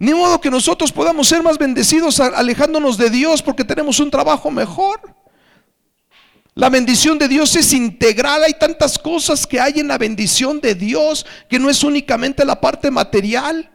Ni 0.00 0.14
modo 0.14 0.40
que 0.40 0.50
nosotros 0.50 0.90
podamos 0.90 1.28
ser 1.28 1.42
más 1.42 1.58
bendecidos 1.58 2.20
alejándonos 2.20 2.96
de 2.96 3.10
Dios 3.10 3.42
porque 3.42 3.64
tenemos 3.64 4.00
un 4.00 4.10
trabajo 4.10 4.50
mejor. 4.50 5.14
La 6.54 6.70
bendición 6.70 7.18
de 7.18 7.28
Dios 7.28 7.54
es 7.54 7.74
integral. 7.74 8.42
Hay 8.42 8.54
tantas 8.54 8.98
cosas 8.98 9.46
que 9.46 9.60
hay 9.60 9.78
en 9.78 9.88
la 9.88 9.98
bendición 9.98 10.58
de 10.58 10.74
Dios 10.74 11.26
que 11.50 11.58
no 11.58 11.68
es 11.68 11.84
únicamente 11.84 12.46
la 12.46 12.58
parte 12.58 12.90
material. 12.90 13.70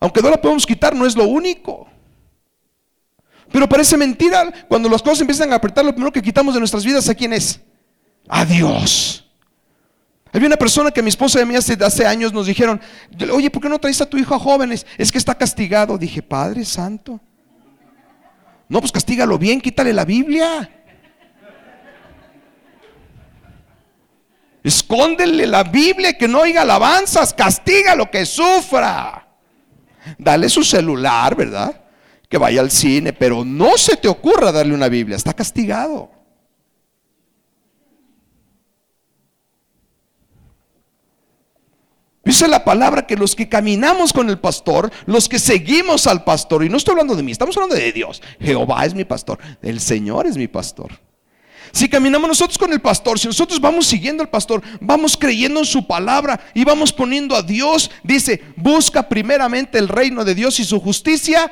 Aunque 0.00 0.22
no 0.22 0.30
la 0.30 0.40
podemos 0.40 0.64
quitar, 0.64 0.96
no 0.96 1.04
es 1.04 1.14
lo 1.14 1.24
único. 1.24 1.86
Pero 3.52 3.68
parece 3.68 3.98
mentira. 3.98 4.50
Cuando 4.68 4.88
las 4.88 5.02
cosas 5.02 5.20
empiezan 5.20 5.52
a 5.52 5.56
apretar, 5.56 5.84
lo 5.84 5.92
primero 5.92 6.10
que 6.10 6.22
quitamos 6.22 6.54
de 6.54 6.60
nuestras 6.60 6.82
vidas, 6.82 7.06
¿a 7.10 7.14
quién 7.14 7.34
es? 7.34 7.60
A 8.26 8.46
Dios. 8.46 9.29
Había 10.32 10.46
una 10.46 10.56
persona 10.56 10.90
que 10.90 11.02
mi 11.02 11.08
esposa 11.08 11.38
y 11.38 11.42
a 11.42 11.46
mí 11.46 11.56
hace, 11.56 11.76
hace 11.84 12.06
años 12.06 12.32
nos 12.32 12.46
dijeron, 12.46 12.80
oye, 13.32 13.50
¿por 13.50 13.62
qué 13.62 13.68
no 13.68 13.78
traes 13.78 14.00
a 14.00 14.06
tu 14.06 14.16
hijo 14.16 14.34
a 14.34 14.38
jóvenes? 14.38 14.86
Es 14.96 15.10
que 15.10 15.18
está 15.18 15.34
castigado. 15.34 15.98
Dije, 15.98 16.22
Padre 16.22 16.64
Santo. 16.64 17.20
No, 18.68 18.80
pues 18.80 18.92
castígalo 18.92 19.38
bien, 19.38 19.60
quítale 19.60 19.92
la 19.92 20.04
Biblia. 20.04 20.70
Escóndele 24.62 25.46
la 25.46 25.64
Biblia, 25.64 26.16
que 26.16 26.28
no 26.28 26.40
oiga 26.40 26.62
alabanzas, 26.62 27.34
castiga 27.34 27.96
lo 27.96 28.10
que 28.10 28.26
sufra. 28.26 29.26
Dale 30.18 30.48
su 30.48 30.62
celular, 30.62 31.34
¿verdad? 31.34 31.80
que 32.30 32.38
vaya 32.38 32.60
al 32.60 32.70
cine, 32.70 33.12
pero 33.12 33.44
no 33.44 33.76
se 33.76 33.96
te 33.96 34.06
ocurra 34.06 34.52
darle 34.52 34.72
una 34.72 34.88
Biblia, 34.88 35.16
está 35.16 35.34
castigado. 35.34 36.12
Dice 42.30 42.46
la 42.46 42.62
palabra 42.62 43.08
que 43.08 43.16
los 43.16 43.34
que 43.34 43.48
caminamos 43.48 44.12
con 44.12 44.30
el 44.30 44.38
pastor, 44.38 44.92
los 45.06 45.28
que 45.28 45.40
seguimos 45.40 46.06
al 46.06 46.22
pastor, 46.22 46.64
y 46.64 46.68
no 46.68 46.76
estoy 46.76 46.92
hablando 46.92 47.16
de 47.16 47.24
mí, 47.24 47.32
estamos 47.32 47.56
hablando 47.56 47.74
de 47.74 47.90
Dios. 47.90 48.22
Jehová 48.40 48.86
es 48.86 48.94
mi 48.94 49.04
pastor, 49.04 49.40
el 49.60 49.80
Señor 49.80 50.28
es 50.28 50.36
mi 50.36 50.46
pastor. 50.46 50.92
Si 51.72 51.88
caminamos 51.88 52.28
nosotros 52.28 52.56
con 52.56 52.72
el 52.72 52.80
pastor, 52.80 53.18
si 53.18 53.26
nosotros 53.26 53.60
vamos 53.60 53.88
siguiendo 53.88 54.22
al 54.22 54.28
pastor, 54.28 54.62
vamos 54.80 55.16
creyendo 55.16 55.58
en 55.58 55.66
su 55.66 55.84
palabra 55.88 56.38
y 56.54 56.62
vamos 56.62 56.92
poniendo 56.92 57.34
a 57.34 57.42
Dios, 57.42 57.90
dice, 58.04 58.40
busca 58.54 59.08
primeramente 59.08 59.76
el 59.78 59.88
reino 59.88 60.24
de 60.24 60.36
Dios 60.36 60.60
y 60.60 60.64
su 60.64 60.78
justicia 60.78 61.50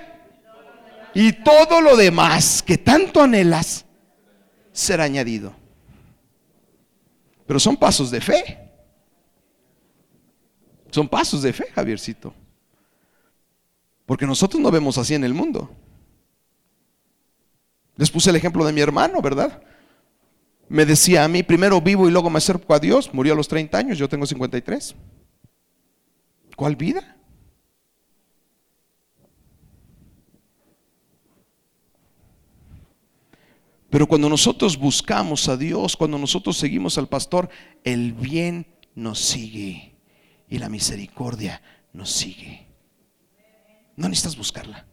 y 1.13 1.33
todo 1.33 1.81
lo 1.81 1.97
demás 1.97 2.63
que 2.63 2.79
tanto 2.79 3.21
anhelas 3.21 3.85
será 4.71 5.03
añadido. 5.03 5.57
Pero 7.49 7.59
son 7.59 7.77
pasos 7.77 8.13
de 8.13 8.21
fe. 8.21 8.68
Son 10.91 11.09
pasos 11.09 11.43
de 11.43 11.53
fe, 11.53 11.67
Javiercito. 11.75 12.35
Porque 14.07 14.27
nosotros 14.27 14.61
no 14.61 14.71
vemos 14.71 14.97
así 14.97 15.15
en 15.15 15.25
el 15.25 15.35
mundo. 15.35 15.71
Les 17.97 18.11
puse 18.11 18.31
el 18.31 18.37
ejemplo 18.37 18.65
de 18.65 18.73
mi 18.73 18.81
hermano, 18.81 19.21
¿verdad? 19.21 19.63
Me 20.69 20.87
decía 20.87 21.25
a 21.25 21.29
mí, 21.29 21.43
primero 21.43 21.81
vivo 21.81 22.09
y 22.09 22.11
luego 22.11 22.31
me 22.31 22.39
acerco 22.39 22.73
a 22.73 22.79
Dios. 22.79 23.13
Murió 23.13 23.35
a 23.35 23.37
los 23.37 23.49
30 23.49 23.77
años, 23.77 23.99
yo 23.99 24.09
tengo 24.09 24.25
53. 24.25 24.95
¿Cuál 26.57 26.77
vida? 26.77 27.17
Pero 33.91 34.07
cuando 34.07 34.29
nosotros 34.29 34.79
buscamos 34.79 35.49
a 35.49 35.57
Dios, 35.57 35.97
cuando 35.97 36.19
nosotros 36.19 36.57
seguimos 36.57 36.99
al 36.99 37.09
pastor, 37.09 37.49
el 37.85 38.13
bien 38.13 38.67
nos 38.95 39.19
sigue 39.19 39.98
y 40.49 40.59
la 40.59 40.69
misericordia 40.69 41.63
nos 41.93 42.11
sigue. 42.11 42.67
No 43.97 44.09
necesitas 44.09 44.37
buscarla. 44.37 44.87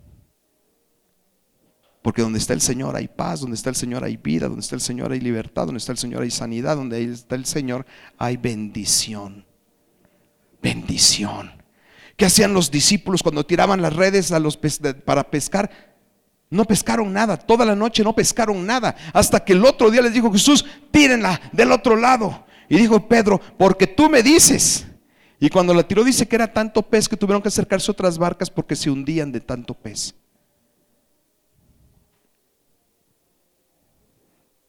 Porque 2.01 2.21
donde 2.21 2.37
está 2.37 2.53
el 2.53 2.61
Señor 2.61 2.95
hay 2.95 3.07
paz, 3.07 3.41
donde 3.41 3.55
está 3.55 3.69
el 3.69 3.75
Señor 3.75 4.03
hay 4.03 4.17
vida, 4.17 4.47
donde 4.47 4.61
está 4.61 4.75
el 4.75 4.81
Señor 4.81 5.11
hay 5.11 5.19
libertad, 5.19 5.65
donde 5.65 5.79
está 5.79 5.91
el 5.91 5.97
Señor 5.97 6.21
hay 6.21 6.29
sanidad, 6.29 6.75
donde 6.75 7.03
está 7.03 7.35
el 7.35 7.45
Señor 7.45 7.85
hay 8.17 8.37
bendición. 8.37 9.45
Bendición. 10.61 11.51
¿Qué 12.15 12.25
hacían 12.25 12.53
los 12.53 12.71
discípulos 12.71 13.23
cuando 13.23 13.45
tiraban 13.45 13.81
las 13.81 13.95
redes 13.95 14.31
para 15.03 15.29
pescar? 15.29 15.69
No 16.49 16.65
pescaron 16.65 17.11
nada, 17.11 17.37
toda 17.37 17.65
la 17.65 17.75
noche 17.75 18.03
no 18.03 18.13
pescaron 18.13 18.65
nada, 18.65 18.95
hasta 19.11 19.43
que 19.43 19.53
el 19.53 19.65
otro 19.65 19.89
día 19.89 20.01
les 20.01 20.13
dijo 20.13 20.31
Jesús, 20.31 20.63
tírenla 20.91 21.41
del 21.51 21.71
otro 21.71 21.95
lado. 21.95 22.45
Y 22.69 22.77
dijo 22.77 23.07
Pedro, 23.07 23.41
porque 23.57 23.87
tú 23.87 24.09
me 24.09 24.23
dices. 24.23 24.85
Y 25.39 25.49
cuando 25.49 25.73
la 25.73 25.83
tiró 25.83 26.03
dice 26.03 26.27
que 26.27 26.35
era 26.35 26.51
tanto 26.51 26.81
pez 26.81 27.09
que 27.09 27.17
tuvieron 27.17 27.41
que 27.41 27.49
acercarse 27.49 27.91
otras 27.91 28.17
barcas 28.17 28.49
porque 28.49 28.75
se 28.75 28.89
hundían 28.89 29.31
de 29.31 29.41
tanto 29.41 29.73
pez. 29.73 30.15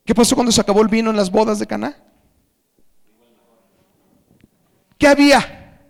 ¿Qué 0.04 0.14
pasó 0.14 0.35
cuando 0.35 0.52
se 0.52 0.61
acabó 0.61 0.82
el 0.82 0.88
vino 0.88 1.11
en 1.11 1.16
las 1.16 1.30
bodas 1.30 1.58
de 1.58 1.66
Caná? 1.66 1.96
¿Qué 4.99 5.06
había? 5.06 5.80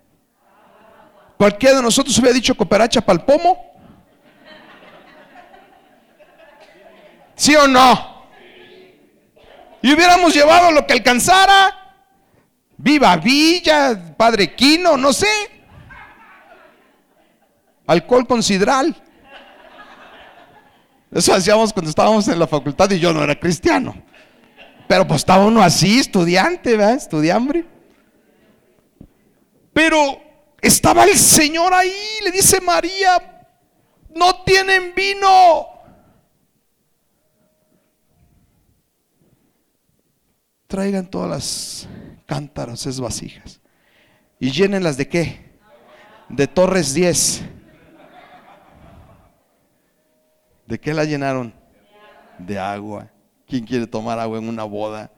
Cualquiera 1.36 1.76
de 1.76 1.82
nosotros 1.82 2.18
hubiera 2.18 2.34
dicho 2.34 2.56
cooperacha 2.56 3.00
para 3.00 3.18
el 3.18 3.24
pomo. 3.24 3.74
¿Sí 7.34 7.54
o 7.54 7.68
no? 7.68 8.16
Y 9.82 9.92
hubiéramos 9.92 10.34
llevado 10.34 10.72
lo 10.72 10.86
que 10.86 10.94
alcanzara. 10.94 11.85
Viva 12.78 13.16
Villa, 13.16 14.14
Padre 14.16 14.54
Quino, 14.54 14.96
no 14.96 15.12
sé. 15.12 15.26
Alcohol 17.86 18.26
con 18.26 18.42
sidral. 18.42 18.94
Eso 21.10 21.32
hacíamos 21.32 21.72
cuando 21.72 21.88
estábamos 21.88 22.28
en 22.28 22.38
la 22.38 22.46
facultad 22.46 22.90
y 22.90 22.98
yo 22.98 23.12
no 23.12 23.22
era 23.22 23.38
cristiano. 23.38 23.94
Pero 24.88 25.06
pues 25.06 25.20
estaba 25.20 25.46
uno 25.46 25.62
así, 25.62 25.98
estudiante, 25.98 26.76
¿verdad? 26.76 26.94
Estudiambre. 26.94 27.64
Pero 29.72 30.20
estaba 30.60 31.04
el 31.04 31.16
Señor 31.16 31.72
ahí, 31.72 31.92
le 32.22 32.30
dice 32.30 32.60
María, 32.60 33.46
no 34.14 34.42
tienen 34.42 34.94
vino. 34.94 35.68
Traigan 40.66 41.06
todas 41.06 41.30
las 41.30 41.88
cántaros, 42.26 42.86
es 42.86 43.00
vasijas. 43.00 43.60
¿Y 44.38 44.50
llénenlas 44.50 44.96
de 44.96 45.08
qué? 45.08 45.46
De 46.28 46.46
Torres 46.46 46.92
10. 46.92 47.42
¿De 50.66 50.80
qué 50.80 50.92
la 50.92 51.04
llenaron? 51.04 51.54
De 52.38 52.58
agua. 52.58 53.10
¿Quién 53.46 53.64
quiere 53.64 53.86
tomar 53.86 54.18
agua 54.18 54.38
en 54.38 54.48
una 54.48 54.64
boda? 54.64 55.12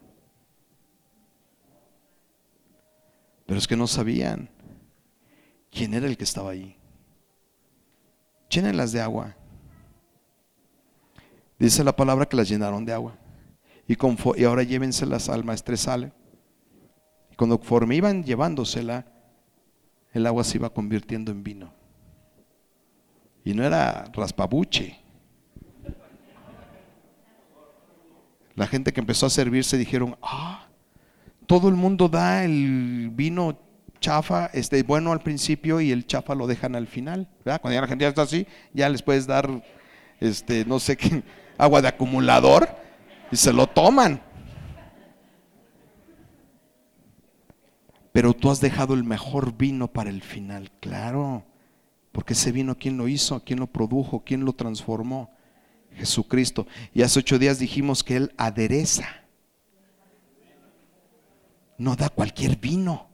Pero 3.46 3.58
es 3.58 3.66
que 3.66 3.76
no 3.76 3.86
sabían 3.86 4.50
quién 5.70 5.94
era 5.94 6.06
el 6.06 6.18
que 6.18 6.24
estaba 6.24 6.50
ahí. 6.50 6.76
Llénenlas 8.50 8.92
de 8.92 9.00
agua. 9.00 9.34
Dice 11.58 11.82
la 11.82 11.96
palabra 11.96 12.26
que 12.26 12.36
las 12.36 12.48
llenaron 12.48 12.84
de 12.84 12.92
agua. 12.92 13.16
Y, 13.86 13.96
y 14.36 14.44
ahora 14.44 14.62
llévenselas 14.62 15.30
al 15.30 15.44
maestresale. 15.44 16.12
Cuando 17.38 17.60
conforme 17.60 17.94
iban 17.94 18.24
llevándosela, 18.24 19.06
el 20.12 20.26
agua 20.26 20.42
se 20.42 20.58
iba 20.58 20.70
convirtiendo 20.70 21.30
en 21.30 21.44
vino. 21.44 21.72
Y 23.44 23.54
no 23.54 23.62
era 23.62 24.06
raspabuche. 24.12 24.98
La 28.56 28.66
gente 28.66 28.92
que 28.92 28.98
empezó 28.98 29.26
a 29.26 29.30
servirse 29.30 29.78
dijeron, 29.78 30.16
ah, 30.20 30.66
todo 31.46 31.68
el 31.68 31.76
mundo 31.76 32.08
da 32.08 32.42
el 32.42 33.10
vino 33.12 33.56
chafa, 34.00 34.46
este 34.46 34.82
bueno 34.82 35.12
al 35.12 35.20
principio 35.20 35.80
y 35.80 35.92
el 35.92 36.08
chafa 36.08 36.34
lo 36.34 36.48
dejan 36.48 36.74
al 36.74 36.88
final. 36.88 37.28
Cuando 37.44 37.70
ya 37.70 37.80
la 37.80 37.86
gente 37.86 38.02
ya 38.02 38.08
está 38.08 38.22
así, 38.22 38.48
ya 38.74 38.88
les 38.88 39.00
puedes 39.00 39.28
dar, 39.28 39.48
este, 40.18 40.64
no 40.64 40.80
sé 40.80 40.96
qué, 40.96 41.22
agua 41.56 41.82
de 41.82 41.86
acumulador 41.86 42.68
y 43.30 43.36
se 43.36 43.52
lo 43.52 43.68
toman. 43.68 44.26
Pero 48.18 48.34
tú 48.34 48.50
has 48.50 48.60
dejado 48.60 48.94
el 48.94 49.04
mejor 49.04 49.56
vino 49.56 49.86
para 49.86 50.10
el 50.10 50.22
final, 50.22 50.72
claro. 50.80 51.44
Porque 52.10 52.32
ese 52.32 52.50
vino, 52.50 52.76
¿quién 52.76 52.96
lo 52.96 53.06
hizo? 53.06 53.44
¿Quién 53.44 53.60
lo 53.60 53.68
produjo? 53.68 54.24
¿Quién 54.26 54.44
lo 54.44 54.54
transformó? 54.54 55.30
Jesucristo. 55.94 56.66
Y 56.92 57.02
hace 57.02 57.20
ocho 57.20 57.38
días 57.38 57.60
dijimos 57.60 58.02
que 58.02 58.16
Él 58.16 58.34
adereza. 58.36 59.06
No 61.76 61.94
da 61.94 62.08
cualquier 62.08 62.56
vino. 62.56 63.06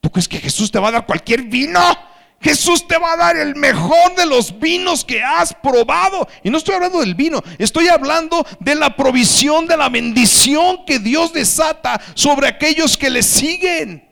¿Tú 0.00 0.10
crees 0.10 0.26
que 0.26 0.38
Jesús 0.38 0.70
te 0.70 0.78
va 0.78 0.88
a 0.88 0.92
dar 0.92 1.04
cualquier 1.04 1.42
vino? 1.42 1.80
Jesús 2.40 2.88
te 2.88 2.96
va 2.96 3.12
a 3.12 3.16
dar 3.18 3.36
el 3.36 3.54
mejor 3.54 4.16
de 4.16 4.24
los 4.24 4.58
vinos 4.58 5.04
que 5.04 5.22
has 5.22 5.52
probado. 5.52 6.26
Y 6.42 6.48
no 6.48 6.56
estoy 6.56 6.74
hablando 6.74 7.00
del 7.00 7.14
vino, 7.14 7.42
estoy 7.58 7.88
hablando 7.88 8.46
de 8.60 8.76
la 8.76 8.96
provisión, 8.96 9.66
de 9.66 9.76
la 9.76 9.90
bendición 9.90 10.86
que 10.86 10.98
Dios 10.98 11.34
desata 11.34 12.00
sobre 12.14 12.48
aquellos 12.48 12.96
que 12.96 13.10
le 13.10 13.22
siguen. 13.22 14.08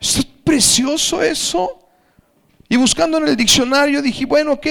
Es 0.00 0.26
precioso 0.46 1.20
eso. 1.20 1.80
Y 2.68 2.76
buscando 2.76 3.18
en 3.18 3.26
el 3.26 3.36
diccionario 3.36 4.00
dije, 4.00 4.24
bueno, 4.24 4.52
ok, 4.52 4.66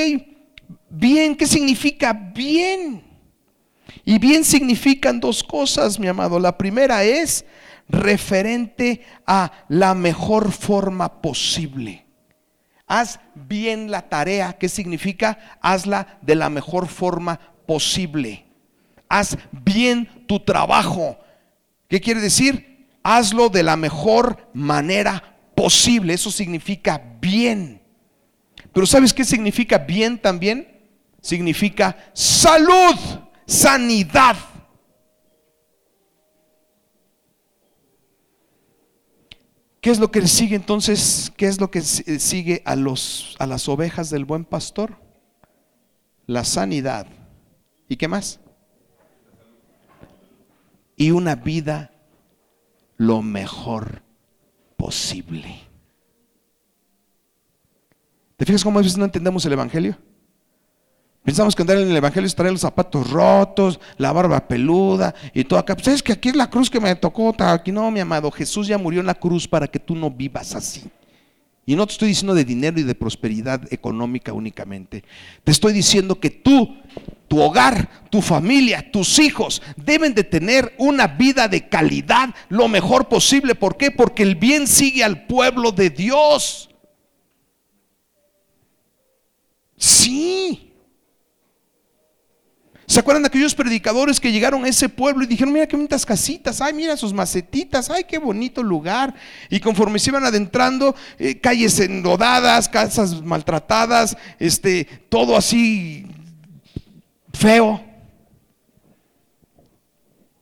bien, 0.90 1.36
¿qué 1.36 1.46
significa 1.46 2.14
bien? 2.14 3.04
Y 4.06 4.18
bien 4.18 4.46
significan 4.46 5.20
dos 5.20 5.44
cosas, 5.44 6.00
mi 6.00 6.08
amado. 6.08 6.40
La 6.40 6.58
primera 6.58 7.04
es 7.04 7.46
referente 7.90 9.02
a 9.28 9.52
la 9.68 9.94
mejor 9.94 10.54
forma 10.54 11.22
posible. 11.22 12.06
Haz 12.88 13.20
bien 13.34 13.92
la 13.92 14.04
tarea. 14.08 14.54
¿Qué 14.54 14.70
significa? 14.70 15.58
Hazla 15.62 16.20
de 16.22 16.36
la 16.36 16.50
mejor 16.50 16.88
forma 16.88 17.40
posible. 17.66 18.46
Haz 19.10 19.38
bien 19.52 20.08
tu 20.26 20.40
trabajo. 20.40 21.18
¿Qué 21.90 22.00
quiere 22.00 22.22
decir? 22.22 22.76
hazlo 23.06 23.50
de 23.50 23.62
la 23.62 23.78
mejor 23.78 24.50
manera 24.54 25.35
posible. 25.56 26.14
Eso 26.14 26.30
significa 26.30 27.02
bien. 27.20 27.82
Pero 28.74 28.86
¿sabes 28.86 29.14
qué 29.14 29.24
significa 29.24 29.78
bien 29.78 30.20
también? 30.20 30.68
Significa 31.22 31.98
salud, 32.14 32.96
sanidad. 33.48 34.36
¿Qué 39.82 39.92
es 39.92 40.00
lo 40.00 40.12
que 40.12 40.28
sigue 40.28 40.56
entonces? 40.56 41.32
¿Qué 41.38 41.48
es 41.48 41.62
lo 41.62 41.70
que 41.70 41.82
sigue 41.82 42.62
a, 42.66 42.76
los, 42.76 43.36
a 43.40 43.46
las 43.46 43.70
ovejas 43.70 44.10
del 44.10 44.26
buen 44.26 44.44
pastor? 44.44 44.98
La 46.26 46.44
sanidad. 46.44 47.08
¿Y 47.88 47.96
qué 47.96 48.08
más? 48.08 48.40
Y 50.98 51.12
una 51.12 51.36
vida 51.36 51.92
lo 52.98 53.22
mejor 53.22 54.05
posible. 54.78 55.60
¿Te 58.38 58.46
fijas 58.46 58.64
cómo 58.64 58.80
a 58.80 58.82
veces 58.82 58.98
no 58.98 59.06
entendemos 59.06 59.46
el 59.46 59.54
Evangelio? 59.54 59.98
Pensamos 61.24 61.56
que 61.56 61.64
andar 61.64 61.78
en 61.78 61.90
el 61.90 61.98
Evangelio 61.98 62.28
es 62.28 62.36
traer 62.36 62.52
los 62.52 62.62
zapatos 62.62 63.10
rotos, 63.10 63.80
la 63.98 64.12
barba 64.12 64.48
peluda 64.48 65.16
y 65.34 65.44
todo 65.44 65.58
acá. 65.58 65.76
Pues 65.76 65.88
es 65.88 66.04
que 66.04 66.14
aquí 66.14 66.30
es 66.30 66.36
la 66.36 66.50
cruz 66.50 66.70
que 66.70 66.80
me 66.80 66.96
tocó. 66.96 67.36
Aquí 67.40 67.72
no, 67.72 67.90
mi 67.90 68.00
amado. 68.00 68.30
Jesús 68.30 68.68
ya 68.68 68.78
murió 68.78 69.00
en 69.00 69.08
la 69.08 69.16
cruz 69.16 69.48
para 69.48 69.68
que 69.68 69.80
tú 69.80 69.96
no 69.96 70.12
vivas 70.12 70.54
así. 70.54 70.84
Y 71.66 71.76
no 71.76 71.88
te 71.88 71.94
estoy 71.94 72.10
diciendo 72.10 72.36
de 72.36 72.46
dinero 72.46 72.80
y 72.80 72.84
de 72.84 72.94
prosperidad 72.94 73.62
económica 73.74 74.34
únicamente. 74.34 75.04
Te 75.44 75.52
estoy 75.52 75.74
diciendo 75.74 76.20
que 76.20 76.30
tú, 76.30 76.78
tu 77.28 77.42
hogar, 77.42 78.08
tu 78.12 78.22
familia, 78.22 78.92
tus 78.92 79.18
hijos 79.18 79.64
deben 79.76 80.14
de 80.14 80.24
tener 80.24 80.76
una 80.78 81.08
vida 81.08 81.48
de 81.48 81.68
calidad 81.68 82.36
lo 82.50 82.68
mejor 82.68 83.10
posible. 83.10 83.56
¿Por 83.56 83.78
qué? 83.78 83.90
Porque 83.90 84.22
el 84.22 84.36
bien 84.36 84.68
sigue 84.68 85.04
al 85.04 85.26
pueblo 85.26 85.72
de 85.72 85.90
Dios. 85.90 86.70
Sí. 89.78 90.75
¿Se 92.88 93.00
acuerdan 93.00 93.24
de 93.24 93.28
aquellos 93.28 93.56
predicadores 93.56 94.20
que 94.20 94.32
llegaron 94.32 94.64
a 94.64 94.68
ese 94.68 94.90
pueblo 94.90 95.24
y 95.24 95.28
dijeron, 95.28 95.54
mira 95.54 95.68
qué 95.68 95.76
bonitas 95.76 96.06
casitas, 96.06 96.62
ay, 96.62 96.74
mira 96.74 96.96
sus 96.96 97.14
macetitas, 97.14 97.90
ay, 97.90 98.04
qué 98.04 98.20
bonito 98.20 98.62
lugar? 98.62 99.16
Y 99.50 99.60
conforme 99.60 99.98
se 99.98 100.12
iban 100.12 100.24
adentrando, 100.24 100.96
eh, 101.18 101.40
calles 101.40 101.80
enlodadas, 101.80 102.70
casas 102.70 103.24
maltratadas, 103.24 104.16
este, 104.38 104.86
todo 105.10 105.36
así 105.36 106.06
feo. 107.34 107.84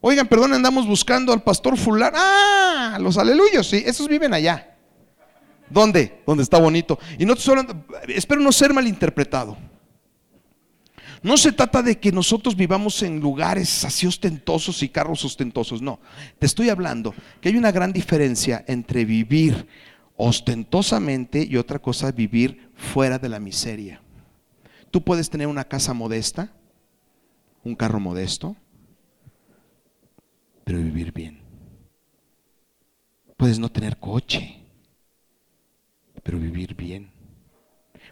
Oigan, 0.02 0.28
perdón, 0.28 0.54
andamos 0.54 0.86
buscando 0.86 1.32
al 1.32 1.44
pastor 1.44 1.78
fulano. 1.78 2.18
Ah, 2.20 2.98
los 3.00 3.18
aleluyos, 3.18 3.70
sí, 3.70 3.82
esos 3.86 4.10
viven 4.10 4.34
allá. 4.34 4.76
¿Dónde? 5.70 6.22
Donde 6.28 6.44
está 6.44 6.60
bonito. 6.60 7.00
Y 7.18 7.26
no 7.26 7.38
solo, 7.38 7.66
espero 8.10 8.42
no 8.42 8.52
ser 8.52 8.74
malinterpretado. 8.74 9.58
No 11.24 11.38
se 11.38 11.54
trata 11.54 11.82
de 11.82 11.98
que 11.98 12.12
nosotros 12.12 12.56
vivamos 12.56 13.02
en 13.02 13.22
lugares 13.22 13.86
así 13.86 14.06
ostentosos 14.06 14.84
y 14.84 14.90
carros 14.90 15.24
ostentosos, 15.24 15.82
no. 15.82 16.02
Te 16.38 16.46
estoy 16.46 16.68
hablando 16.68 17.16
que 17.40 17.48
hay 17.48 17.56
una 17.56 17.72
gran 17.72 17.94
diferencia 17.94 18.66
entre 18.68 19.06
vivir 19.06 19.66
ostentosamente 20.18 21.48
y 21.50 21.56
otra 21.56 21.80
cosa 21.80 22.12
vivir 22.12 22.70
fuera 22.76 23.20
de 23.20 23.30
la 23.30 23.40
miseria. 23.40 24.02
Tú 24.92 25.02
puedes 25.02 25.30
tener 25.30 25.48
una 25.48 25.64
casa 25.64 25.94
modesta, 25.94 26.52
un 27.64 27.76
carro 27.76 28.02
modesto, 28.02 28.58
pero 30.66 30.80
vivir 30.80 31.14
bien. 31.14 31.40
Puedes 33.38 33.60
no 33.60 33.72
tener 33.72 33.98
coche, 33.98 34.60
pero 36.22 36.38
vivir 36.38 36.76
bien. 36.76 37.12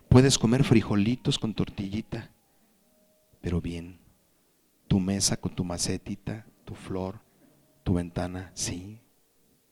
Puedes 0.08 0.40
comer 0.40 0.64
frijolitos 0.64 1.38
con 1.38 1.54
tortillita, 1.54 2.32
pero 3.42 3.60
bien. 3.60 4.00
Tu 4.88 5.00
mesa 5.00 5.38
con 5.38 5.56
tu 5.56 5.64
macetita, 5.64 6.46
tu 6.64 6.76
flor, 6.76 7.22
tu 7.84 7.96
ventana, 7.96 8.52
sí. 8.54 9.00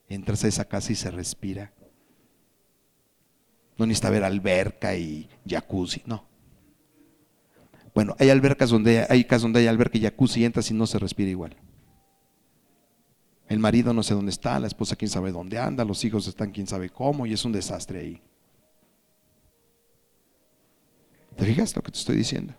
Entras 0.08 0.44
a 0.44 0.48
esa 0.48 0.66
casa 0.66 0.92
y 0.92 0.96
se 0.96 1.12
respira. 1.12 1.74
No 3.78 3.86
necesita 3.86 4.10
ver 4.10 4.24
alberca 4.24 4.96
y 4.96 5.30
jacuzzi, 5.48 6.02
no. 6.06 6.28
Bueno, 7.94 8.16
hay 8.20 8.30
albercas 8.30 8.70
donde 8.70 9.06
hay 9.10 9.24
casas 9.24 9.44
donde 9.44 9.60
hay 9.60 9.68
alberca 9.68 9.98
y 9.98 10.02
jacuzzi 10.02 10.42
y 10.42 10.46
entras 10.46 10.70
y 10.72 10.74
no 10.74 10.88
se 10.88 11.00
respira 11.00 11.30
igual. 11.30 11.56
El 13.48 13.60
marido 13.60 13.94
no 13.94 14.04
sé 14.04 14.14
dónde 14.14 14.32
está, 14.32 14.60
la 14.60 14.68
esposa 14.68 14.96
quién 14.96 15.10
sabe 15.10 15.32
dónde 15.32 15.58
anda, 15.58 15.84
los 15.84 16.04
hijos 16.06 16.28
están 16.28 16.52
quién 16.52 16.68
sabe 16.68 16.90
cómo 16.90 17.26
y 17.26 17.34
es 17.34 17.44
un 17.46 17.52
desastre 17.52 18.00
ahí. 18.00 18.22
¿Te 21.36 21.46
fijas 21.46 21.76
lo 21.76 21.82
que 21.82 21.92
te 21.92 21.98
estoy 21.98 22.16
diciendo? 22.18 22.54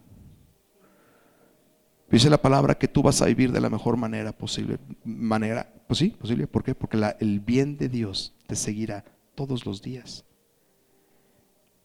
Dice 2.10 2.28
la 2.28 2.42
palabra 2.42 2.76
que 2.76 2.88
tú 2.88 3.02
vas 3.02 3.22
a 3.22 3.26
vivir 3.26 3.52
de 3.52 3.60
la 3.60 3.70
mejor 3.70 3.96
manera 3.96 4.32
posible. 4.32 4.78
Manera, 5.04 5.72
pues 5.86 5.98
sí, 5.98 6.10
posible. 6.10 6.48
¿Por 6.48 6.64
qué? 6.64 6.74
Porque 6.74 6.98
el 7.20 7.38
bien 7.38 7.76
de 7.76 7.88
Dios 7.88 8.34
te 8.48 8.56
seguirá 8.56 9.04
todos 9.36 9.64
los 9.64 9.80
días. 9.80 10.24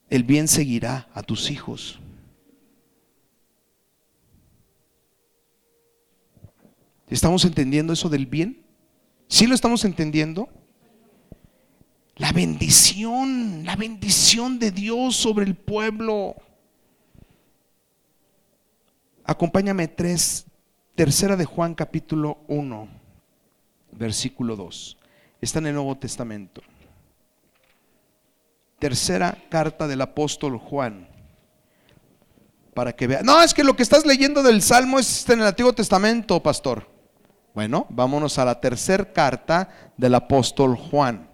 El 0.09 0.23
bien 0.23 0.47
seguirá 0.47 1.09
a 1.13 1.21
tus 1.21 1.51
hijos. 1.51 1.99
¿Estamos 7.07 7.45
entendiendo 7.45 7.93
eso 7.93 8.09
del 8.09 8.25
bien? 8.25 8.65
¿Sí 9.27 9.45
lo 9.45 9.53
estamos 9.53 9.85
entendiendo? 9.85 10.49
La 12.15 12.31
bendición, 12.31 13.63
la 13.63 13.75
bendición 13.75 14.57
de 14.57 14.71
Dios 14.71 15.15
sobre 15.15 15.45
el 15.45 15.55
pueblo. 15.55 16.35
Acompáñame 19.27 19.87
tres, 19.87 20.45
tercera 20.93 21.35
de 21.35 21.45
Juan 21.45 21.73
capítulo 21.73 22.37
1, 22.47 22.87
versículo 23.93 24.55
2. 24.55 24.97
Está 25.41 25.59
en 25.59 25.67
el 25.67 25.73
Nuevo 25.73 25.97
Testamento. 25.97 26.61
Tercera 28.77 29.35
carta 29.49 29.87
del 29.87 30.01
apóstol 30.01 30.59
Juan. 30.59 31.07
Para 32.75 32.93
que 32.93 33.07
vea. 33.07 33.23
No, 33.23 33.41
es 33.41 33.53
que 33.53 33.63
lo 33.63 33.75
que 33.75 33.81
estás 33.81 34.05
leyendo 34.05 34.43
del 34.43 34.61
Salmo 34.61 34.99
es 34.99 35.27
en 35.27 35.39
el 35.39 35.47
Antiguo 35.47 35.73
Testamento, 35.73 36.43
pastor. 36.43 36.87
Bueno, 37.55 37.87
vámonos 37.89 38.37
a 38.37 38.45
la 38.45 38.59
tercera 38.61 39.11
carta 39.11 39.69
del 39.97 40.13
apóstol 40.13 40.75
Juan. 40.75 41.27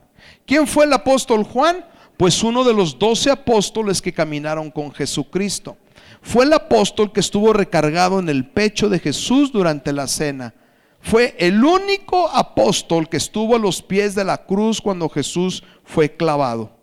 ¿Quién 0.45 0.65
fue 0.65 0.85
el 0.85 0.93
apóstol 0.93 1.43
Juan? 1.43 1.85
Pues 2.15 2.41
uno 2.41 2.63
de 2.63 2.73
los 2.73 2.97
doce 2.97 3.31
apóstoles 3.31 4.01
que 4.01 4.13
caminaron 4.13 4.71
con 4.71 4.93
Jesucristo. 4.93 5.75
Fue 6.21 6.45
el 6.45 6.53
apóstol 6.53 7.11
que 7.11 7.19
estuvo 7.19 7.51
recargado 7.51 8.19
en 8.19 8.29
el 8.29 8.47
pecho 8.47 8.89
de 8.89 8.99
Jesús 8.99 9.51
durante 9.51 9.91
la 9.91 10.07
cena. 10.07 10.53
Fue 10.99 11.35
el 11.39 11.63
único 11.63 12.29
apóstol 12.29 13.09
que 13.09 13.17
estuvo 13.17 13.55
a 13.55 13.59
los 13.59 13.81
pies 13.81 14.13
de 14.13 14.23
la 14.23 14.45
cruz 14.45 14.79
cuando 14.79 15.09
Jesús 15.09 15.63
fue 15.83 16.15
clavado. 16.15 16.77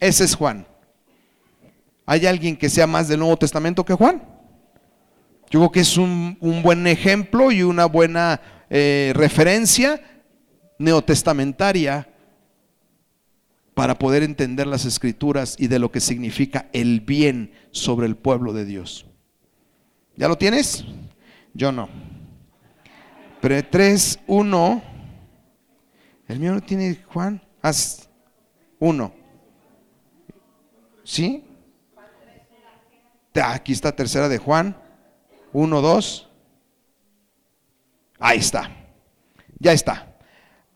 Ese 0.00 0.24
es 0.24 0.34
Juan. 0.34 0.66
¿Hay 2.06 2.26
alguien 2.26 2.56
que 2.56 2.68
sea 2.68 2.88
más 2.88 3.06
del 3.06 3.20
Nuevo 3.20 3.36
Testamento 3.36 3.84
que 3.84 3.94
Juan? 3.94 4.20
Yo 5.48 5.60
creo 5.60 5.72
que 5.72 5.80
es 5.80 5.96
un, 5.96 6.36
buen 6.62 6.86
ejemplo 6.86 7.52
y 7.52 7.62
una 7.62 7.86
buena 7.86 8.40
eh, 8.68 9.12
referencia 9.14 10.00
neotestamentaria 10.78 12.08
para 13.80 13.98
poder 13.98 14.22
entender 14.22 14.66
las 14.66 14.84
escrituras 14.84 15.56
y 15.58 15.66
de 15.68 15.78
lo 15.78 15.90
que 15.90 16.00
significa 16.00 16.68
el 16.74 17.00
bien 17.00 17.50
sobre 17.70 18.06
el 18.06 18.14
pueblo 18.14 18.52
de 18.52 18.66
Dios. 18.66 19.06
¿Ya 20.16 20.28
lo 20.28 20.36
tienes? 20.36 20.84
Yo 21.54 21.72
no. 21.72 21.88
Pero 23.40 23.66
3, 23.66 24.20
1. 24.26 24.82
El 26.28 26.40
mío 26.40 26.52
no 26.52 26.60
tiene 26.60 26.94
Juan. 27.06 27.40
Haz 27.62 28.10
1. 28.80 29.14
¿Sí? 31.02 31.42
Aquí 33.42 33.72
está 33.72 33.96
tercera 33.96 34.28
de 34.28 34.36
Juan. 34.36 34.76
Uno, 35.54 35.80
dos. 35.80 36.28
Ahí 38.18 38.40
está. 38.40 38.70
Ya 39.58 39.72
está. 39.72 40.09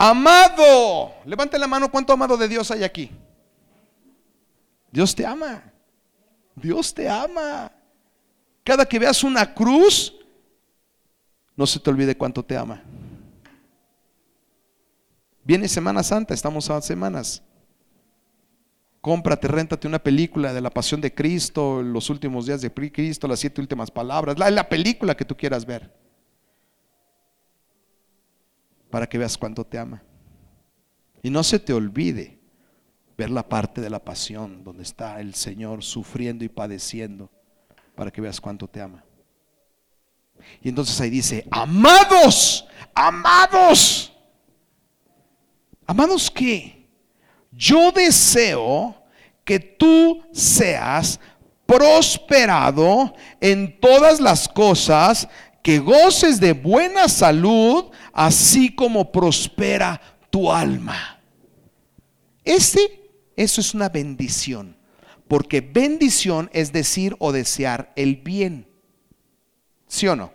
Amado. 0.04 1.14
Levante 1.24 1.58
la 1.58 1.66
mano. 1.66 1.90
¿Cuánto 1.90 2.12
amado 2.12 2.36
de 2.36 2.46
Dios 2.46 2.70
hay 2.70 2.84
aquí? 2.84 3.10
Dios 4.90 5.14
te 5.14 5.24
ama. 5.24 5.62
Dios 6.54 6.92
te 6.92 7.08
ama. 7.08 7.72
Cada 8.62 8.84
que 8.84 8.98
veas 8.98 9.24
una 9.24 9.54
cruz, 9.54 10.14
no 11.56 11.66
se 11.66 11.80
te 11.80 11.88
olvide 11.88 12.16
cuánto 12.16 12.44
te 12.44 12.56
ama. 12.56 12.82
Viene 15.42 15.68
Semana 15.68 16.02
Santa, 16.02 16.34
estamos 16.34 16.68
a 16.68 16.80
semanas 16.82 17.42
cómprate, 19.04 19.48
réntate 19.48 19.86
una 19.86 19.98
película 19.98 20.54
de 20.54 20.62
la 20.62 20.70
pasión 20.70 20.98
de 21.02 21.12
Cristo, 21.14 21.82
los 21.82 22.08
últimos 22.08 22.46
días 22.46 22.62
de 22.62 22.72
Cristo, 22.72 23.28
las 23.28 23.38
siete 23.38 23.60
últimas 23.60 23.90
palabras, 23.90 24.38
la, 24.38 24.50
la 24.50 24.66
película 24.66 25.14
que 25.14 25.26
tú 25.26 25.36
quieras 25.36 25.66
ver, 25.66 25.92
para 28.94 29.08
que 29.08 29.18
veas 29.18 29.36
cuánto 29.36 29.64
te 29.64 29.76
ama. 29.76 30.04
Y 31.20 31.28
no 31.28 31.42
se 31.42 31.58
te 31.58 31.72
olvide 31.72 32.38
ver 33.18 33.28
la 33.28 33.48
parte 33.48 33.80
de 33.80 33.90
la 33.90 33.98
pasión 33.98 34.62
donde 34.62 34.84
está 34.84 35.18
el 35.18 35.34
Señor 35.34 35.82
sufriendo 35.82 36.44
y 36.44 36.48
padeciendo, 36.48 37.28
para 37.96 38.12
que 38.12 38.20
veas 38.20 38.40
cuánto 38.40 38.68
te 38.68 38.80
ama. 38.80 39.04
Y 40.62 40.68
entonces 40.68 41.00
ahí 41.00 41.10
dice, 41.10 41.44
amados, 41.50 42.68
amados, 42.94 44.12
amados 45.88 46.30
qué? 46.30 46.86
yo 47.50 47.90
deseo 47.90 48.94
que 49.42 49.58
tú 49.58 50.22
seas 50.32 51.18
prosperado 51.66 53.12
en 53.40 53.80
todas 53.80 54.20
las 54.20 54.48
cosas, 54.48 55.28
que 55.64 55.80
goces 55.80 56.38
de 56.38 56.52
buena 56.52 57.08
salud, 57.08 57.86
así 58.14 58.74
como 58.74 59.10
prospera 59.10 60.00
tu 60.30 60.50
alma. 60.50 61.20
Ese, 62.44 63.10
eso 63.36 63.60
es 63.60 63.74
una 63.74 63.88
bendición, 63.88 64.76
porque 65.28 65.60
bendición 65.60 66.48
es 66.52 66.72
decir 66.72 67.16
o 67.18 67.32
desear 67.32 67.92
el 67.96 68.16
bien. 68.16 68.68
¿Sí 69.88 70.06
o 70.06 70.16
no? 70.16 70.32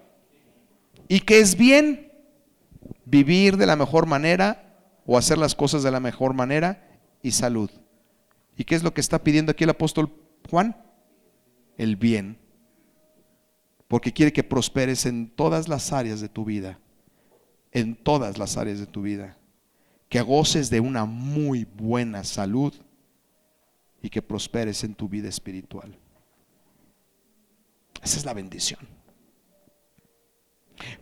¿Y 1.07 1.21
qué 1.21 1.39
es 1.39 1.55
bien? 1.55 2.11
Vivir 3.05 3.57
de 3.57 3.65
la 3.65 3.75
mejor 3.75 4.05
manera 4.05 4.77
o 5.05 5.17
hacer 5.17 5.37
las 5.37 5.55
cosas 5.55 5.81
de 5.81 5.89
la 5.89 5.99
mejor 5.99 6.33
manera 6.33 6.99
y 7.23 7.31
salud. 7.31 7.71
¿Y 8.57 8.65
qué 8.65 8.75
es 8.75 8.83
lo 8.83 8.93
que 8.93 9.01
está 9.01 9.23
pidiendo 9.23 9.51
aquí 9.51 9.63
el 9.63 9.69
apóstol 9.71 10.13
Juan? 10.49 10.75
El 11.77 11.95
bien. 11.95 12.37
Porque 13.87 14.13
quiere 14.13 14.33
que 14.33 14.43
prosperes 14.43 15.05
en 15.05 15.29
todas 15.29 15.67
las 15.67 15.93
áreas 15.93 16.19
de 16.21 16.29
tu 16.29 16.45
vida. 16.45 16.77
En 17.71 17.95
todas 17.95 18.37
las 18.37 18.57
áreas 18.57 18.79
de 18.79 18.87
tu 18.87 19.01
vida. 19.01 19.37
Que 20.09 20.21
goces 20.21 20.69
de 20.69 20.79
una 20.79 21.05
muy 21.05 21.65
buena 21.65 22.23
salud 22.23 22.73
y 24.01 24.09
que 24.09 24.21
prosperes 24.21 24.83
en 24.83 24.95
tu 24.95 25.07
vida 25.07 25.29
espiritual. 25.29 25.97
Esa 28.01 28.17
es 28.17 28.25
la 28.25 28.33
bendición. 28.33 28.79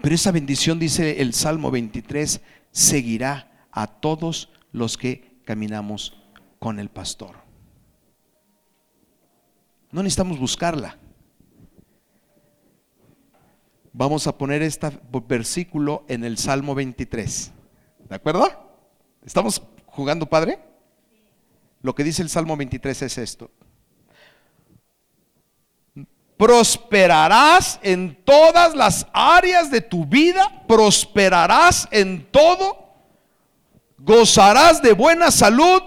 Pero 0.01 0.15
esa 0.15 0.31
bendición, 0.31 0.79
dice 0.79 1.21
el 1.21 1.33
Salmo 1.33 1.71
23, 1.71 2.41
seguirá 2.71 3.67
a 3.71 3.87
todos 3.87 4.49
los 4.71 4.97
que 4.97 5.39
caminamos 5.45 6.19
con 6.59 6.79
el 6.79 6.89
pastor. 6.89 7.35
No 9.91 10.03
necesitamos 10.03 10.39
buscarla. 10.39 10.97
Vamos 13.97 14.27
a 14.27 14.37
poner 14.37 14.61
este 14.61 14.91
versículo 15.27 16.05
en 16.07 16.23
el 16.23 16.37
Salmo 16.37 16.75
23. 16.75 17.51
¿De 18.07 18.15
acuerdo? 18.15 18.47
¿Estamos 19.25 19.59
jugando, 19.87 20.27
Padre? 20.27 20.59
Lo 21.81 21.95
que 21.95 22.03
dice 22.03 22.21
el 22.21 22.29
Salmo 22.29 22.55
23 22.55 23.01
es 23.01 23.17
esto. 23.17 23.49
prosperarás 26.37 27.79
en 27.81 28.23
todas 28.23 28.75
las 28.75 29.07
áreas 29.11 29.71
de 29.71 29.81
tu 29.81 30.05
vida, 30.05 30.63
prosperarás 30.67 31.87
en 31.89 32.27
todo, 32.29 32.93
gozarás 33.97 34.79
de 34.83 34.93
buena 34.93 35.31
salud 35.31 35.81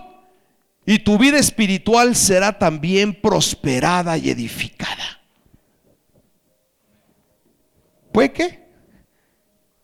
y 0.85 0.99
tu 0.99 1.17
vida 1.17 1.39
espiritual 1.39 2.17
será 2.17 2.59
también 2.59 3.15
prosperada 3.21 4.19
y 4.19 4.31
edificada. 4.31 5.20
¿Puede 8.13 8.33
qué? 8.33 8.69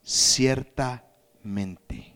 Ciertamente. 0.03 2.13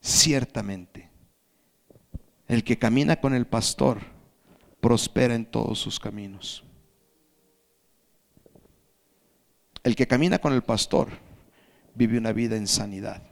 Ciertamente. 0.00 1.10
El 2.48 2.64
que 2.64 2.78
camina 2.78 3.16
con 3.16 3.34
el 3.34 3.46
pastor 3.46 4.00
prospera 4.80 5.34
en 5.34 5.46
todos 5.46 5.78
sus 5.78 6.00
caminos. 6.00 6.64
El 9.84 9.96
que 9.96 10.06
camina 10.06 10.38
con 10.38 10.52
el 10.52 10.62
pastor 10.62 11.08
vive 11.94 12.18
una 12.18 12.32
vida 12.32 12.56
en 12.56 12.66
sanidad. 12.66 13.22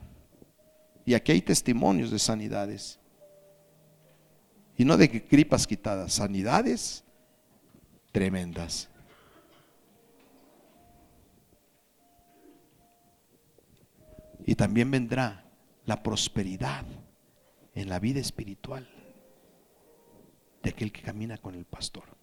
Y 1.04 1.14
aquí 1.14 1.32
hay 1.32 1.42
testimonios 1.42 2.10
de 2.10 2.20
sanidades. 2.20 3.00
Y 4.76 4.84
no 4.84 4.96
de 4.96 5.08
gripas 5.08 5.66
quitadas, 5.66 6.12
sanidades 6.12 7.04
tremendas. 8.12 8.88
Y 14.46 14.54
también 14.54 14.90
vendrá 14.90 15.44
la 15.84 16.02
prosperidad 16.02 16.84
en 17.74 17.88
la 17.88 17.98
vida 17.98 18.20
espiritual 18.20 18.88
de 20.62 20.70
aquel 20.70 20.92
que 20.92 21.02
camina 21.02 21.38
con 21.38 21.54
el 21.54 21.64
pastor. 21.64 22.19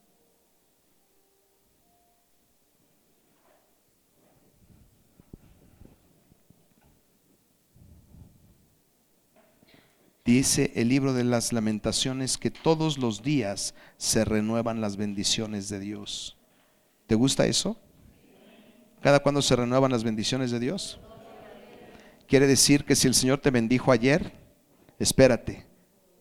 Dice 10.27 10.73
el 10.75 10.89
libro 10.89 11.13
de 11.13 11.23
las 11.23 11.53
lamentaciones 11.53 12.37
que 12.37 12.51
todos 12.51 12.97
los 12.97 13.23
días 13.23 13.73
se 13.95 14.25
renuevan 14.25 14.81
las 14.81 14.97
bendiciones 14.97 15.69
de 15.69 15.79
Dios. 15.79 16.35
¿Te 17.07 17.15
gusta 17.15 17.45
eso? 17.45 17.79
¿Cada 19.01 19.21
cuando 19.21 19.41
se 19.41 19.55
renuevan 19.55 19.89
las 19.89 20.03
bendiciones 20.03 20.51
de 20.51 20.59
Dios? 20.59 20.99
Quiere 22.27 22.45
decir 22.45 22.83
que 22.83 22.97
si 22.97 23.07
el 23.07 23.13
Señor 23.13 23.39
te 23.39 23.51
bendijo 23.51 23.89
ayer, 23.89 24.33
espérate, 24.99 25.65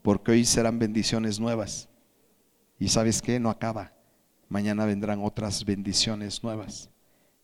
porque 0.02 0.30
hoy 0.30 0.44
serán 0.44 0.78
bendiciones 0.78 1.40
nuevas. 1.40 1.88
Y 2.78 2.86
sabes 2.86 3.20
que 3.20 3.40
no 3.40 3.50
acaba. 3.50 3.92
Mañana 4.48 4.84
vendrán 4.86 5.18
otras 5.20 5.64
bendiciones 5.64 6.44
nuevas. 6.44 6.90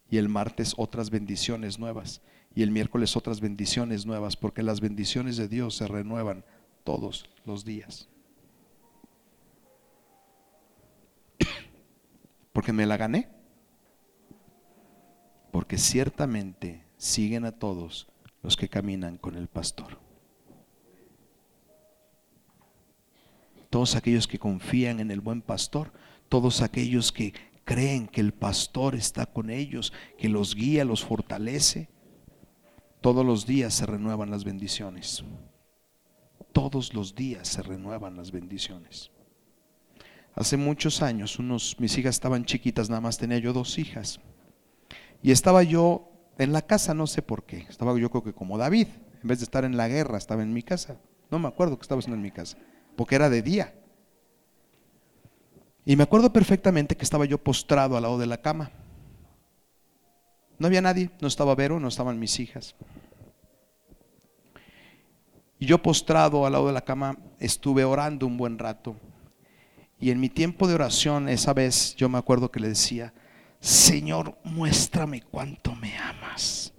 Y 0.08 0.16
el 0.16 0.28
martes 0.28 0.74
otras 0.76 1.10
bendiciones 1.10 1.80
nuevas. 1.80 2.22
Y 2.54 2.62
el 2.62 2.70
miércoles 2.70 3.16
otras 3.16 3.40
bendiciones 3.40 4.06
nuevas. 4.06 4.36
Porque 4.36 4.62
las 4.62 4.80
bendiciones 4.80 5.36
de 5.36 5.48
Dios 5.48 5.76
se 5.76 5.86
renuevan 5.86 6.44
todos 6.84 7.30
los 7.44 7.64
días. 7.64 8.08
Porque 12.52 12.72
me 12.72 12.86
la 12.86 12.96
gané. 12.96 13.28
Porque 15.50 15.78
ciertamente 15.78 16.84
siguen 16.96 17.44
a 17.44 17.52
todos 17.52 18.08
los 18.42 18.56
que 18.56 18.68
caminan 18.68 19.18
con 19.18 19.36
el 19.36 19.48
pastor. 19.48 20.02
todos 23.72 23.96
aquellos 23.96 24.28
que 24.28 24.38
confían 24.38 25.00
en 25.00 25.10
el 25.10 25.22
buen 25.22 25.40
pastor, 25.40 25.94
todos 26.28 26.60
aquellos 26.60 27.10
que 27.10 27.32
creen 27.64 28.06
que 28.06 28.20
el 28.20 28.34
pastor 28.34 28.94
está 28.94 29.24
con 29.24 29.48
ellos, 29.48 29.94
que 30.18 30.28
los 30.28 30.54
guía, 30.54 30.84
los 30.84 31.02
fortalece. 31.02 31.88
Todos 33.02 33.26
los 33.26 33.46
días 33.46 33.74
se 33.74 33.84
renuevan 33.84 34.30
las 34.30 34.44
bendiciones. 34.44 35.22
Todos 36.52 36.94
los 36.94 37.14
días 37.14 37.46
se 37.48 37.62
renuevan 37.62 38.16
las 38.16 38.32
bendiciones. 38.32 39.10
Hace 40.34 40.56
muchos 40.56 41.02
años, 41.02 41.38
unos, 41.38 41.76
mis 41.78 41.98
hijas 41.98 42.14
estaban 42.14 42.46
chiquitas, 42.46 42.88
nada 42.88 43.02
más 43.02 43.18
tenía 43.18 43.38
yo 43.38 43.52
dos 43.52 43.78
hijas. 43.78 44.20
Y 45.22 45.30
estaba 45.30 45.62
yo 45.62 46.10
en 46.38 46.54
la 46.54 46.62
casa, 46.62 46.94
no 46.94 47.06
sé 47.06 47.20
por 47.20 47.44
qué. 47.44 47.66
Estaba 47.68 47.98
yo 47.98 48.10
creo 48.10 48.24
que 48.24 48.32
como 48.32 48.56
David, 48.56 48.88
en 49.22 49.28
vez 49.28 49.40
de 49.40 49.44
estar 49.44 49.66
en 49.66 49.76
la 49.76 49.88
guerra, 49.88 50.16
estaba 50.16 50.42
en 50.42 50.54
mi 50.54 50.62
casa. 50.62 50.96
No 51.30 51.38
me 51.38 51.48
acuerdo 51.48 51.76
que 51.76 51.82
estaba 51.82 52.00
en 52.06 52.22
mi 52.22 52.30
casa 52.30 52.56
porque 52.96 53.14
era 53.14 53.30
de 53.30 53.42
día. 53.42 53.74
Y 55.84 55.96
me 55.96 56.04
acuerdo 56.04 56.32
perfectamente 56.32 56.96
que 56.96 57.04
estaba 57.04 57.24
yo 57.24 57.38
postrado 57.38 57.96
al 57.96 58.02
lado 58.02 58.18
de 58.18 58.26
la 58.26 58.40
cama. 58.40 58.70
No 60.58 60.66
había 60.66 60.80
nadie, 60.80 61.10
no 61.20 61.28
estaba 61.28 61.54
Vero, 61.54 61.80
no 61.80 61.88
estaban 61.88 62.18
mis 62.18 62.38
hijas. 62.38 62.74
Y 65.58 65.66
yo 65.66 65.80
postrado 65.80 66.44
al 66.44 66.52
lado 66.52 66.66
de 66.66 66.72
la 66.72 66.80
cama 66.80 67.16
estuve 67.38 67.84
orando 67.84 68.26
un 68.26 68.36
buen 68.36 68.58
rato. 68.58 68.96
Y 70.00 70.10
en 70.10 70.18
mi 70.18 70.28
tiempo 70.28 70.66
de 70.66 70.74
oración, 70.74 71.28
esa 71.28 71.52
vez 71.52 71.94
yo 71.94 72.08
me 72.08 72.18
acuerdo 72.18 72.50
que 72.50 72.58
le 72.58 72.68
decía, 72.68 73.14
Señor, 73.60 74.36
muéstrame 74.42 75.22
cuánto 75.22 75.76
me 75.76 75.96
amas. 75.96 76.72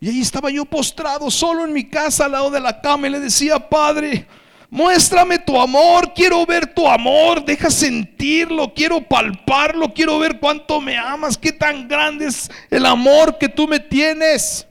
Y 0.00 0.08
ahí 0.08 0.20
estaba 0.20 0.50
yo 0.50 0.64
postrado 0.64 1.30
solo 1.30 1.64
en 1.64 1.72
mi 1.72 1.88
casa 1.88 2.24
al 2.24 2.32
lado 2.32 2.50
de 2.50 2.60
la 2.60 2.80
cama 2.80 3.06
y 3.06 3.10
le 3.10 3.20
decía, 3.20 3.68
Padre, 3.68 4.26
muéstrame 4.74 5.38
tu 5.38 5.60
amor, 5.60 6.12
quiero 6.12 6.44
ver 6.44 6.66
tu 6.66 6.88
amor, 6.88 7.44
deja 7.44 7.70
sentirlo, 7.70 8.74
quiero 8.74 9.00
palparlo, 9.00 9.94
quiero 9.94 10.18
ver 10.18 10.40
cuánto 10.40 10.80
me 10.80 10.98
amas, 10.98 11.38
qué 11.38 11.52
tan 11.52 11.86
grande 11.86 12.26
es 12.26 12.50
el 12.70 12.84
amor 12.84 13.38
que 13.38 13.48
tú 13.48 13.68
me 13.68 13.78
tienes. 13.78 14.66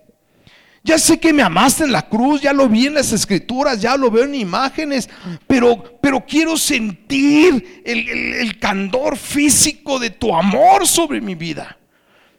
Ya 0.84 0.98
sé 0.98 1.18
que 1.18 1.32
me 1.32 1.42
amaste 1.42 1.86
en 1.86 1.94
la 1.94 2.02
cruz, 2.02 2.42
ya 2.42 2.52
lo 2.52 2.68
vi 2.68 2.88
en 2.88 2.96
las 2.96 3.14
escrituras, 3.14 3.80
ya 3.80 3.96
lo 3.96 4.12
veo 4.12 4.26
en 4.26 4.36
imágenes, 4.36 5.10
pero, 5.48 5.98
pero 6.02 6.26
quiero 6.26 6.58
sentir 6.58 7.82
el, 7.86 8.10
el 8.10 8.60
candor 8.60 9.16
físico 9.16 10.00
de 10.00 10.10
tu 10.10 10.36
amor 10.36 10.86
sobre 10.86 11.22
mi 11.22 11.36
vida. 11.36 11.78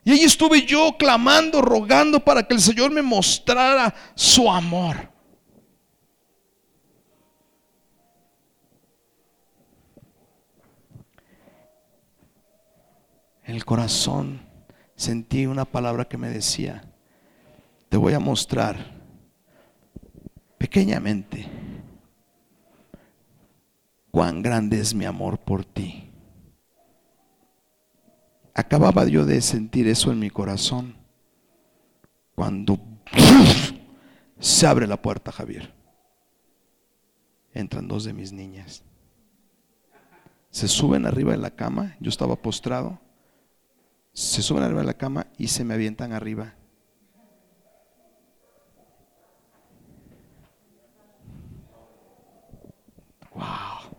Y 0.04 0.12
ahí 0.12 0.24
estuve 0.24 0.66
yo 0.66 0.96
clamando, 0.98 1.62
rogando 1.62 2.20
para 2.20 2.42
que 2.42 2.52
el 2.52 2.60
Señor 2.60 2.90
me 2.90 3.00
mostrara 3.00 3.94
su 4.14 4.50
amor. 4.52 5.13
En 13.44 13.54
el 13.54 13.64
corazón 13.64 14.40
sentí 14.96 15.46
una 15.46 15.64
palabra 15.64 16.06
que 16.06 16.16
me 16.16 16.30
decía, 16.30 16.90
te 17.88 17.96
voy 17.96 18.14
a 18.14 18.20
mostrar 18.20 18.94
pequeñamente 20.56 21.46
cuán 24.10 24.42
grande 24.42 24.80
es 24.80 24.94
mi 24.94 25.04
amor 25.04 25.38
por 25.38 25.64
ti. 25.64 26.10
Acababa 28.54 29.04
yo 29.06 29.26
de 29.26 29.40
sentir 29.42 29.88
eso 29.88 30.10
en 30.10 30.20
mi 30.20 30.30
corazón 30.30 30.96
cuando 32.34 32.78
se 34.38 34.66
abre 34.66 34.86
la 34.86 35.00
puerta, 35.02 35.32
Javier. 35.32 35.74
Entran 37.52 37.88
dos 37.88 38.04
de 38.04 38.12
mis 38.12 38.32
niñas. 38.32 38.82
Se 40.50 40.66
suben 40.66 41.04
arriba 41.04 41.32
de 41.32 41.38
la 41.38 41.50
cama, 41.50 41.96
yo 42.00 42.08
estaba 42.08 42.36
postrado. 42.36 43.03
Se 44.14 44.42
suben 44.42 44.62
arriba 44.62 44.80
de 44.80 44.86
la 44.86 44.94
cama 44.94 45.26
y 45.36 45.48
se 45.48 45.64
me 45.64 45.74
avientan 45.74 46.12
arriba. 46.12 46.54
Wow. 53.34 53.96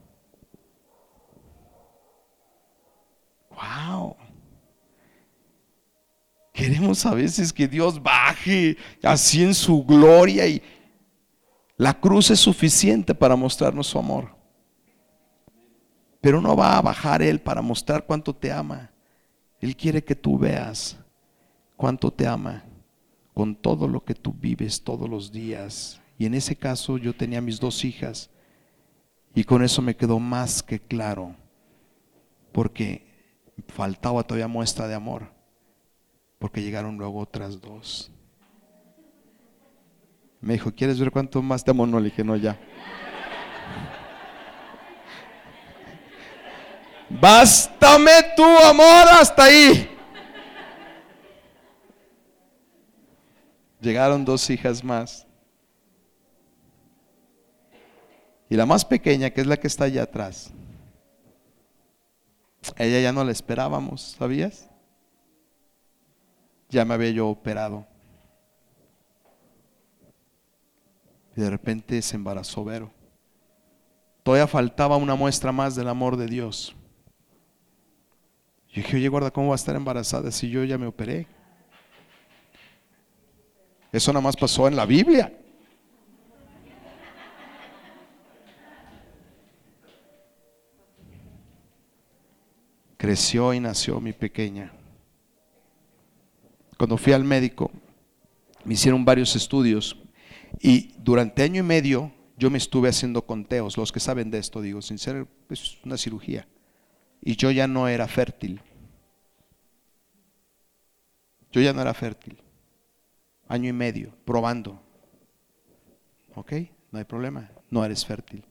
Wow. 3.49 4.15
Queremos 6.53 7.05
a 7.05 7.13
veces 7.13 7.51
que 7.51 7.67
Dios 7.67 8.01
baje 8.01 8.77
así 9.03 9.43
en 9.43 9.53
su 9.53 9.83
gloria 9.83 10.47
y 10.47 10.63
la 11.75 11.93
cruz 11.93 12.31
es 12.31 12.39
suficiente 12.39 13.13
para 13.13 13.35
mostrarnos 13.35 13.87
su 13.87 13.99
amor. 13.99 14.33
Pero 16.21 16.39
no 16.39 16.55
va 16.55 16.77
a 16.77 16.81
bajar 16.81 17.21
Él 17.21 17.41
para 17.41 17.61
mostrar 17.61 18.05
cuánto 18.05 18.33
te 18.33 18.49
ama. 18.49 18.94
Él 19.65 19.75
quiere 19.75 20.03
que 20.03 20.15
tú 20.15 20.37
veas 20.37 20.95
cuánto 21.75 22.11
te 22.11 22.27
ama 22.27 22.63
con 23.33 23.55
todo 23.55 23.87
lo 23.87 24.05
que 24.05 24.13
tú 24.13 24.31
vives 24.31 24.83
todos 24.83 25.09
los 25.09 25.31
días. 25.31 25.99
Y 26.19 26.27
en 26.27 26.35
ese 26.35 26.55
caso 26.55 26.97
yo 26.97 27.15
tenía 27.15 27.41
mis 27.41 27.59
dos 27.59 27.83
hijas 27.83 28.29
y 29.33 29.43
con 29.43 29.63
eso 29.63 29.81
me 29.81 29.95
quedó 29.95 30.19
más 30.19 30.61
que 30.61 30.79
claro, 30.79 31.35
porque 32.51 33.05
faltaba 33.67 34.23
todavía 34.23 34.47
muestra 34.47 34.87
de 34.87 34.93
amor 34.93 35.33
porque 36.37 36.61
llegaron 36.61 36.95
luego 36.95 37.19
otras 37.19 37.59
dos. 37.59 38.11
Me 40.41 40.53
dijo, 40.53 40.71
¿quieres 40.71 40.99
ver 40.99 41.09
cuánto 41.09 41.41
más 41.41 41.63
te 41.63 41.71
amo? 41.71 41.87
No, 41.87 41.99
le 41.99 42.11
dije, 42.11 42.23
no, 42.23 42.35
ya. 42.35 42.59
Bástame 47.09 48.11
tu 48.35 48.43
amor 48.43 49.07
hasta 49.11 49.43
ahí. 49.43 49.89
Llegaron 53.79 54.25
dos 54.25 54.49
hijas 54.49 54.83
más. 54.83 55.27
Y 58.49 58.55
la 58.55 58.65
más 58.65 58.85
pequeña, 58.85 59.29
que 59.29 59.41
es 59.41 59.47
la 59.47 59.57
que 59.57 59.67
está 59.67 59.85
allá 59.85 60.03
atrás, 60.03 60.51
ella 62.77 62.99
ya 62.99 63.11
no 63.11 63.23
la 63.23 63.31
esperábamos, 63.31 64.15
¿sabías? 64.17 64.69
Ya 66.69 66.85
me 66.85 66.93
había 66.93 67.11
yo 67.11 67.27
operado. 67.27 67.85
Y 71.35 71.41
de 71.41 71.49
repente 71.49 72.01
se 72.01 72.15
embarazó 72.15 72.63
Vero. 72.63 72.91
Todavía 74.23 74.47
faltaba 74.47 74.97
una 74.97 75.15
muestra 75.15 75.51
más 75.51 75.75
del 75.75 75.87
amor 75.87 76.17
de 76.17 76.27
Dios. 76.27 76.75
Yo 78.75 78.81
dije, 78.81 78.97
oye, 78.97 79.07
guarda, 79.07 79.31
¿cómo 79.31 79.47
va 79.47 79.53
a 79.53 79.55
estar 79.55 79.73
embarazada 79.73 80.29
si 80.31 80.49
yo 80.49 80.65
ya 80.65 80.77
me 80.77 80.85
operé? 80.85 81.27
Eso 83.89 84.11
nada 84.11 84.21
más 84.21 84.35
pasó 84.35 84.67
en 84.67 84.75
la 84.75 84.85
Biblia. 84.85 85.31
Creció 92.97 93.53
y 93.53 93.61
nació 93.61 94.01
mi 94.01 94.11
pequeña. 94.11 94.73
Cuando 96.77 96.97
fui 96.97 97.13
al 97.13 97.23
médico, 97.23 97.71
me 98.65 98.73
hicieron 98.73 99.05
varios 99.05 99.37
estudios 99.37 99.97
y 100.59 100.91
durante 100.97 101.43
año 101.43 101.61
y 101.61 101.63
medio 101.63 102.11
yo 102.37 102.49
me 102.49 102.57
estuve 102.57 102.89
haciendo 102.89 103.21
conteos, 103.21 103.77
los 103.77 103.93
que 103.93 104.01
saben 104.01 104.29
de 104.31 104.39
esto, 104.39 104.61
digo, 104.61 104.81
sin 104.81 104.97
ser 104.97 105.25
es 105.49 105.77
una 105.85 105.95
cirugía. 105.95 106.45
Y 107.25 107.35
yo 107.35 107.49
ya 107.49 107.67
no 107.67 107.87
era 107.87 108.07
fértil. 108.07 108.61
Yo 111.51 111.59
ya 111.59 111.73
no 111.73 111.81
era 111.81 111.95
fértil. 111.95 112.37
Año 113.47 113.67
y 113.67 113.73
medio, 113.73 114.15
probando. 114.25 114.79
¿Ok? 116.35 116.53
No 116.91 116.99
hay 116.99 117.05
problema, 117.05 117.49
no 117.71 117.83
eres 117.83 118.05
fértil. 118.05 118.45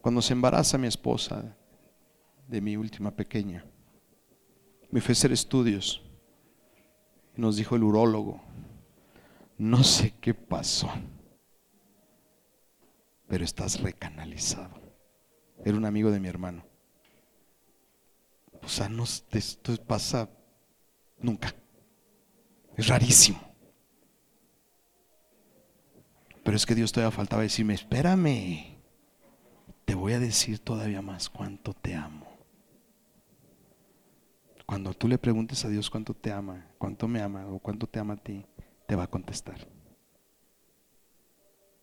Cuando 0.00 0.20
se 0.22 0.32
embaraza 0.32 0.76
mi 0.76 0.88
esposa 0.88 1.56
de 2.48 2.60
mi 2.60 2.76
última 2.76 3.12
pequeña, 3.12 3.64
me 4.90 5.00
fue 5.00 5.12
a 5.12 5.16
hacer 5.16 5.30
estudios. 5.30 6.02
Y 7.36 7.40
nos 7.40 7.56
dijo 7.56 7.76
el 7.76 7.84
urólogo, 7.84 8.40
no 9.56 9.84
sé 9.84 10.14
qué 10.20 10.34
pasó, 10.34 10.90
pero 13.28 13.44
estás 13.44 13.80
recanalizado. 13.80 14.80
Era 15.64 15.76
un 15.76 15.84
amigo 15.84 16.10
de 16.10 16.18
mi 16.18 16.26
hermano. 16.26 16.65
O 18.66 18.68
sea, 18.68 18.88
no, 18.88 19.04
esto 19.04 19.76
pasa 19.86 20.28
nunca. 21.20 21.54
Es 22.76 22.88
rarísimo. 22.88 23.40
Pero 26.42 26.56
es 26.56 26.66
que 26.66 26.74
Dios 26.74 26.90
todavía 26.90 27.16
faltaba 27.16 27.42
decirme, 27.42 27.74
espérame, 27.74 28.76
te 29.84 29.94
voy 29.94 30.14
a 30.14 30.18
decir 30.18 30.58
todavía 30.58 31.00
más 31.00 31.30
cuánto 31.30 31.74
te 31.74 31.94
amo. 31.94 32.26
Cuando 34.66 34.92
tú 34.94 35.06
le 35.06 35.18
preguntes 35.18 35.64
a 35.64 35.68
Dios 35.68 35.88
cuánto 35.88 36.12
te 36.12 36.32
ama, 36.32 36.66
cuánto 36.76 37.06
me 37.06 37.22
ama 37.22 37.46
o 37.46 37.60
cuánto 37.60 37.86
te 37.86 38.00
ama 38.00 38.14
a 38.14 38.16
ti, 38.16 38.44
te 38.88 38.96
va 38.96 39.04
a 39.04 39.10
contestar. 39.10 39.64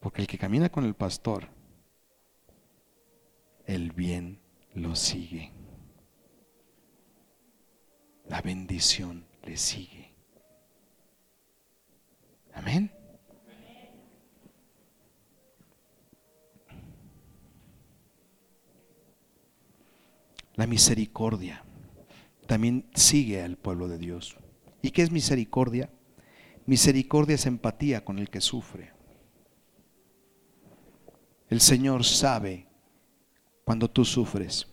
Porque 0.01 0.21
el 0.21 0.27
que 0.27 0.37
camina 0.37 0.67
con 0.67 0.83
el 0.83 0.95
pastor, 0.95 1.47
el 3.65 3.93
bien 3.93 4.41
lo 4.73 4.97
sigue. 4.97 5.52
La 8.33 8.41
bendición 8.41 9.23
le 9.45 9.55
sigue. 9.57 10.11
Amén. 12.55 12.91
La 20.55 20.65
misericordia 20.65 21.63
también 22.47 22.89
sigue 22.95 23.43
al 23.43 23.55
pueblo 23.55 23.87
de 23.87 23.99
Dios. 23.99 24.35
¿Y 24.81 24.89
qué 24.89 25.03
es 25.03 25.11
misericordia? 25.11 25.91
Misericordia 26.65 27.35
es 27.35 27.45
empatía 27.45 28.03
con 28.03 28.17
el 28.17 28.31
que 28.31 28.41
sufre. 28.41 28.93
El 31.51 31.61
Señor 31.61 32.03
sabe 32.03 32.65
cuando 33.63 33.91
tú 33.91 34.03
sufres 34.03 34.65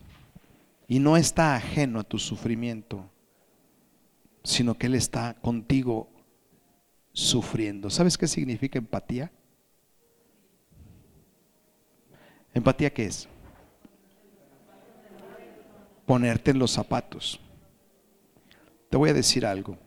y 0.89 0.99
no 0.99 1.19
está 1.19 1.57
ajeno 1.57 2.01
a 2.01 2.05
tu 2.05 2.19
sufrimiento, 2.19 3.11
sino 4.43 4.77
que 4.77 4.87
Él 4.87 4.95
está 4.95 5.35
contigo 5.41 6.09
sufriendo. 7.13 7.91
¿Sabes 7.91 8.17
qué 8.17 8.27
significa 8.27 8.79
empatía? 8.79 9.31
¿Empatía 12.55 12.93
qué 12.93 13.07
es? 13.07 13.29
Ponerte 16.07 16.51
en 16.51 16.59
los 16.59 16.73
zapatos. 16.73 17.41
Te 18.89 18.97
voy 18.97 19.11
a 19.11 19.15
decir 19.15 19.47
algo. 19.47 19.79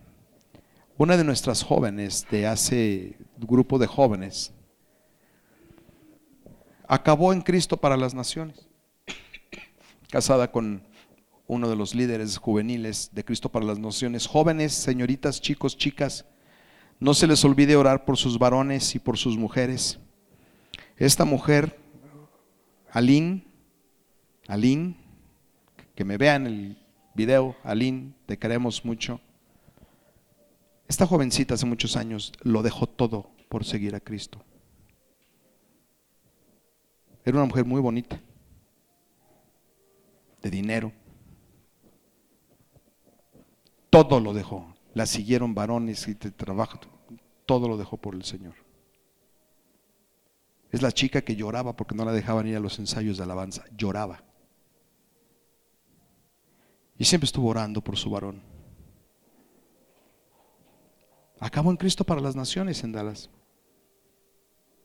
Una 0.97 1.17
de 1.17 1.23
nuestras 1.23 1.63
jóvenes 1.63 2.25
de 2.29 2.47
hace 2.47 3.17
grupo 3.37 3.79
de 3.79 3.87
jóvenes 3.87 4.53
acabó 6.87 7.33
en 7.33 7.41
Cristo 7.41 7.77
para 7.77 7.97
las 7.97 8.13
naciones, 8.13 8.67
casada 10.09 10.51
con 10.51 10.83
uno 11.53 11.69
de 11.69 11.75
los 11.75 11.95
líderes 11.95 12.37
juveniles 12.37 13.09
de 13.13 13.23
Cristo 13.23 13.49
para 13.49 13.65
las 13.65 13.79
naciones. 13.79 14.27
Jóvenes, 14.27 14.73
señoritas, 14.73 15.39
chicos, 15.39 15.77
chicas, 15.77 16.25
no 16.99 17.13
se 17.13 17.27
les 17.27 17.43
olvide 17.45 17.75
orar 17.75 18.05
por 18.05 18.17
sus 18.17 18.37
varones 18.37 18.95
y 18.95 18.99
por 18.99 19.17
sus 19.17 19.37
mujeres. 19.37 19.99
Esta 20.97 21.25
mujer, 21.25 21.79
Aline, 22.91 23.45
Aline, 24.47 24.95
que 25.95 26.05
me 26.05 26.17
vean 26.17 26.47
el 26.47 26.77
video, 27.13 27.55
Aline, 27.63 28.13
te 28.25 28.37
queremos 28.37 28.83
mucho. 28.85 29.19
Esta 30.87 31.07
jovencita 31.07 31.55
hace 31.55 31.65
muchos 31.65 31.95
años 31.95 32.33
lo 32.41 32.61
dejó 32.61 32.87
todo 32.87 33.29
por 33.49 33.65
seguir 33.65 33.95
a 33.95 33.99
Cristo. 33.99 34.43
Era 37.25 37.37
una 37.37 37.45
mujer 37.45 37.65
muy 37.65 37.79
bonita, 37.79 38.19
de 40.41 40.49
dinero. 40.49 40.91
Todo 43.93 44.19
lo 44.19 44.34
dejó. 44.34 44.73
La 44.95 45.06
siguieron 45.06 45.53
varones 45.53 46.08
y 46.08 46.15
de 46.15 46.32
trabajo. 46.32 46.79
Todo 47.45 47.67
lo 47.67 47.77
dejó 47.77 47.97
por 47.97 48.15
el 48.15 48.23
Señor. 48.23 48.56
Es 50.71 50.82
la 50.82 50.91
chica 50.91 51.21
que 51.21 51.36
lloraba 51.36 51.75
porque 51.75 51.93
no 51.93 52.03
la 52.03 52.12
dejaban 52.12 52.47
ir 52.47 52.56
a 52.56 52.60
los 52.60 52.79
ensayos 52.79 53.17
de 53.17 53.23
alabanza. 53.23 53.65
Lloraba. 53.77 54.23
Y 56.97 57.06
siempre 57.06 57.25
estuvo 57.25 57.47
orando 57.49 57.84
por 57.84 57.95
su 57.95 58.10
varón. 58.10 58.41
Acabó 61.39 61.69
en 61.69 61.77
Cristo 61.77 62.03
para 62.03 62.19
las 62.19 62.36
naciones 62.36 62.84
en 62.84 62.93
Dallas. 62.93 63.29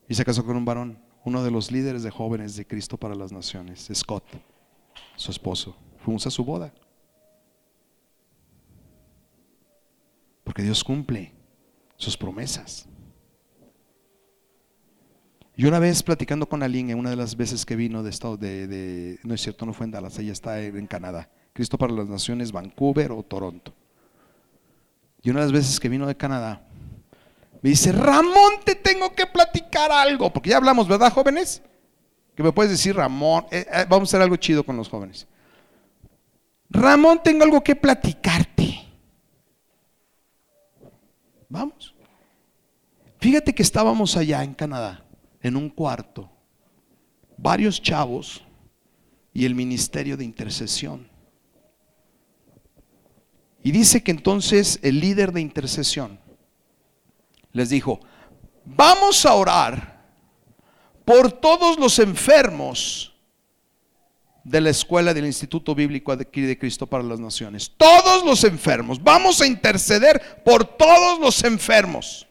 Y 0.07 0.13
se 0.13 0.23
casó 0.23 0.45
con 0.45 0.55
un 0.55 0.65
varón, 0.65 1.03
uno 1.25 1.43
de 1.43 1.49
los 1.49 1.71
líderes 1.71 2.03
de 2.03 2.11
jóvenes 2.11 2.55
de 2.55 2.67
Cristo 2.67 2.95
para 2.95 3.15
las 3.15 3.31
naciones, 3.31 3.89
Scott, 3.91 4.25
su 5.15 5.31
esposo. 5.31 5.75
Fuimos 5.97 6.27
a 6.27 6.29
su 6.29 6.45
boda. 6.45 6.71
Porque 10.49 10.63
Dios 10.63 10.83
cumple 10.83 11.31
sus 11.95 12.17
promesas. 12.17 12.87
Y 15.55 15.65
una 15.65 15.77
vez 15.77 16.01
platicando 16.01 16.49
con 16.49 16.63
Aline, 16.63 16.95
una 16.95 17.11
de 17.11 17.15
las 17.15 17.37
veces 17.37 17.67
que 17.67 17.75
vino 17.75 18.01
de 18.01 18.09
estado 18.09 18.35
de, 18.35 19.19
no 19.21 19.35
es 19.35 19.41
cierto, 19.41 19.67
no 19.67 19.73
fue 19.73 19.85
en 19.85 19.91
Dallas, 19.91 20.17
ella 20.17 20.31
está 20.31 20.59
en 20.59 20.87
Canadá. 20.87 21.29
Cristo 21.53 21.77
para 21.77 21.93
las 21.93 22.09
Naciones, 22.09 22.51
Vancouver 22.51 23.11
o 23.11 23.21
Toronto. 23.21 23.75
Y 25.21 25.29
una 25.29 25.41
de 25.41 25.45
las 25.45 25.53
veces 25.53 25.79
que 25.79 25.87
vino 25.87 26.07
de 26.07 26.17
Canadá, 26.17 26.65
me 27.61 27.69
dice, 27.69 27.91
Ramón, 27.91 28.53
te 28.65 28.73
tengo 28.73 29.13
que 29.13 29.27
platicar 29.27 29.91
algo, 29.91 30.33
porque 30.33 30.49
ya 30.49 30.57
hablamos, 30.57 30.87
¿verdad, 30.87 31.13
jóvenes? 31.13 31.61
Que 32.35 32.41
me 32.41 32.51
puedes 32.51 32.71
decir, 32.71 32.95
Ramón, 32.95 33.45
eh, 33.51 33.67
eh, 33.71 33.85
vamos 33.87 34.09
a 34.09 34.17
hacer 34.17 34.23
algo 34.23 34.35
chido 34.37 34.63
con 34.63 34.77
los 34.77 34.89
jóvenes. 34.89 35.27
Ramón, 36.71 37.21
tengo 37.23 37.43
algo 37.43 37.63
que 37.63 37.75
platicarte. 37.75 38.88
Vamos. 41.49 41.95
Fíjate 43.19 43.53
que 43.53 43.63
estábamos 43.63 44.15
allá 44.15 44.43
en 44.43 44.53
Canadá, 44.53 45.03
en 45.41 45.57
un 45.57 45.69
cuarto, 45.69 46.31
varios 47.37 47.81
chavos 47.81 48.43
y 49.33 49.45
el 49.45 49.55
ministerio 49.55 50.15
de 50.15 50.23
intercesión. 50.23 51.09
Y 53.61 53.71
dice 53.71 54.03
que 54.03 54.11
entonces 54.11 54.79
el 54.83 54.99
líder 54.99 55.33
de 55.33 55.41
intercesión 55.41 56.19
les 57.51 57.69
dijo, 57.69 57.99
vamos 58.63 59.25
a 59.25 59.33
orar 59.33 60.07
por 61.03 61.31
todos 61.31 61.77
los 61.77 61.99
enfermos 61.99 63.18
de 64.43 64.61
la 64.61 64.69
escuela 64.69 65.13
del 65.13 65.25
Instituto 65.25 65.75
Bíblico 65.75 66.15
de 66.15 66.57
Cristo 66.57 66.87
para 66.87 67.03
las 67.03 67.19
Naciones. 67.19 67.71
Todos 67.77 68.25
los 68.25 68.43
enfermos. 68.43 69.01
Vamos 69.01 69.41
a 69.41 69.47
interceder 69.47 70.41
por 70.43 70.65
todos 70.65 71.19
los 71.19 71.43
enfermos. 71.43 72.27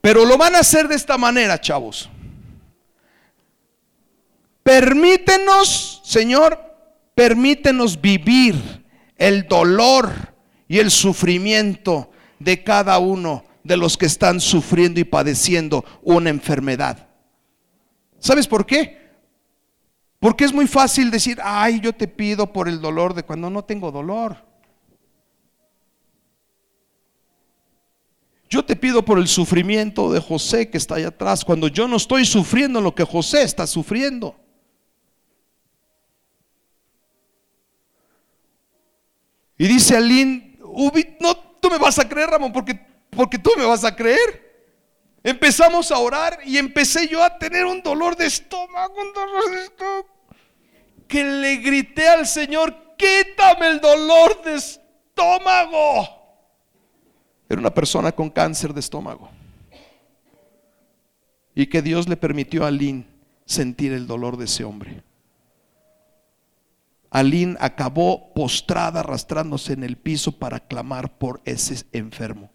Pero 0.00 0.24
lo 0.24 0.38
van 0.38 0.54
a 0.54 0.60
hacer 0.60 0.88
de 0.88 0.94
esta 0.94 1.18
manera, 1.18 1.60
chavos. 1.60 2.08
Permítenos, 4.62 6.00
Señor, 6.04 6.58
permítenos 7.14 8.00
vivir 8.00 8.84
el 9.16 9.46
dolor 9.46 10.34
y 10.68 10.78
el 10.78 10.90
sufrimiento 10.90 12.10
de 12.38 12.62
cada 12.62 12.98
uno 12.98 13.44
de 13.64 13.76
los 13.76 13.96
que 13.96 14.06
están 14.06 14.40
sufriendo 14.40 15.00
y 15.00 15.04
padeciendo 15.04 15.84
una 16.02 16.30
enfermedad. 16.30 17.08
¿Sabes 18.18 18.46
por 18.46 18.64
qué? 18.64 18.99
Porque 20.20 20.44
es 20.44 20.52
muy 20.52 20.66
fácil 20.66 21.10
decir, 21.10 21.38
ay, 21.42 21.80
yo 21.80 21.94
te 21.94 22.06
pido 22.06 22.52
por 22.52 22.68
el 22.68 22.80
dolor 22.80 23.14
de 23.14 23.22
cuando 23.22 23.48
no 23.48 23.64
tengo 23.64 23.90
dolor. 23.90 24.36
Yo 28.50 28.64
te 28.64 28.76
pido 28.76 29.02
por 29.02 29.18
el 29.18 29.28
sufrimiento 29.28 30.12
de 30.12 30.20
José 30.20 30.68
que 30.68 30.76
está 30.76 30.96
allá 30.96 31.08
atrás, 31.08 31.42
cuando 31.42 31.68
yo 31.68 31.88
no 31.88 31.96
estoy 31.96 32.26
sufriendo 32.26 32.82
lo 32.82 32.94
que 32.94 33.04
José 33.04 33.42
está 33.42 33.66
sufriendo. 33.66 34.36
Y 39.56 39.68
dice 39.68 39.96
Alín, 39.96 40.58
no, 41.20 41.36
tú 41.60 41.70
me 41.70 41.78
vas 41.78 41.98
a 41.98 42.08
creer, 42.08 42.28
Ramón, 42.28 42.52
porque, 42.52 42.78
porque 43.08 43.38
tú 43.38 43.52
me 43.56 43.64
vas 43.64 43.84
a 43.84 43.94
creer. 43.96 44.49
Empezamos 45.22 45.90
a 45.90 45.98
orar 45.98 46.40
y 46.44 46.56
empecé 46.56 47.06
yo 47.08 47.22
a 47.22 47.38
tener 47.38 47.66
un 47.66 47.82
dolor 47.82 48.16
de 48.16 48.26
estómago, 48.26 48.94
un 49.00 49.12
dolor 49.12 49.50
de 49.50 49.64
estómago. 49.64 50.08
Que 51.06 51.24
le 51.24 51.56
grité 51.56 52.08
al 52.08 52.26
Señor, 52.26 52.74
quítame 52.96 53.68
el 53.68 53.80
dolor 53.80 54.42
de 54.42 54.54
estómago. 54.54 56.08
Era 57.48 57.60
una 57.60 57.74
persona 57.74 58.12
con 58.12 58.30
cáncer 58.30 58.72
de 58.72 58.80
estómago. 58.80 59.28
Y 61.54 61.66
que 61.66 61.82
Dios 61.82 62.08
le 62.08 62.16
permitió 62.16 62.64
a 62.64 62.70
Lynn 62.70 63.06
sentir 63.44 63.92
el 63.92 64.06
dolor 64.06 64.36
de 64.36 64.44
ese 64.44 64.64
hombre. 64.64 65.02
Alín 67.10 67.56
acabó 67.60 68.32
postrada, 68.34 69.00
arrastrándose 69.00 69.72
en 69.72 69.82
el 69.82 69.96
piso 69.96 70.38
para 70.38 70.60
clamar 70.60 71.18
por 71.18 71.40
ese 71.44 71.84
enfermo. 71.92 72.50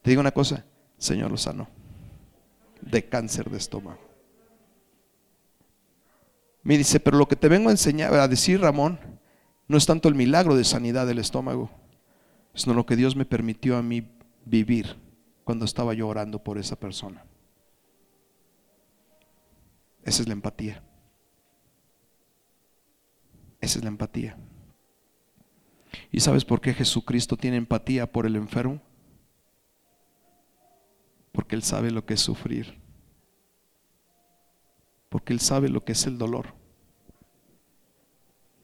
Te 0.00 0.10
digo 0.10 0.20
una 0.20 0.32
cosa, 0.32 0.64
Señor 1.00 1.32
lo 1.32 1.36
sanó 1.36 1.80
de 2.80 3.04
cáncer 3.04 3.50
de 3.50 3.58
estómago. 3.58 4.00
Me 6.62 6.76
dice, 6.76 7.00
pero 7.00 7.16
lo 7.16 7.26
que 7.26 7.36
te 7.36 7.48
vengo 7.48 7.68
a 7.68 7.72
enseñar, 7.72 8.12
a 8.14 8.28
decir 8.28 8.60
Ramón, 8.60 8.98
no 9.66 9.76
es 9.76 9.86
tanto 9.86 10.08
el 10.08 10.14
milagro 10.14 10.56
de 10.56 10.64
sanidad 10.64 11.06
del 11.06 11.18
estómago, 11.18 11.70
sino 12.54 12.74
lo 12.74 12.84
que 12.84 12.96
Dios 12.96 13.16
me 13.16 13.24
permitió 13.24 13.76
a 13.76 13.82
mí 13.82 14.06
vivir 14.44 14.96
cuando 15.44 15.64
estaba 15.64 15.94
yo 15.94 16.08
orando 16.08 16.42
por 16.42 16.58
esa 16.58 16.76
persona. 16.76 17.24
Esa 20.04 20.22
es 20.22 20.28
la 20.28 20.34
empatía. 20.34 20.82
Esa 23.60 23.78
es 23.78 23.84
la 23.84 23.90
empatía. 23.90 24.36
¿Y 26.12 26.20
sabes 26.20 26.44
por 26.44 26.60
qué 26.60 26.74
Jesucristo 26.74 27.36
tiene 27.36 27.56
empatía 27.56 28.10
por 28.10 28.26
el 28.26 28.36
enfermo? 28.36 28.80
Porque 31.32 31.54
Él 31.54 31.62
sabe 31.62 31.90
lo 31.90 32.04
que 32.04 32.14
es 32.14 32.20
sufrir. 32.20 32.80
Porque 35.08 35.32
Él 35.32 35.40
sabe 35.40 35.68
lo 35.68 35.84
que 35.84 35.92
es 35.92 36.06
el 36.06 36.18
dolor. 36.18 36.54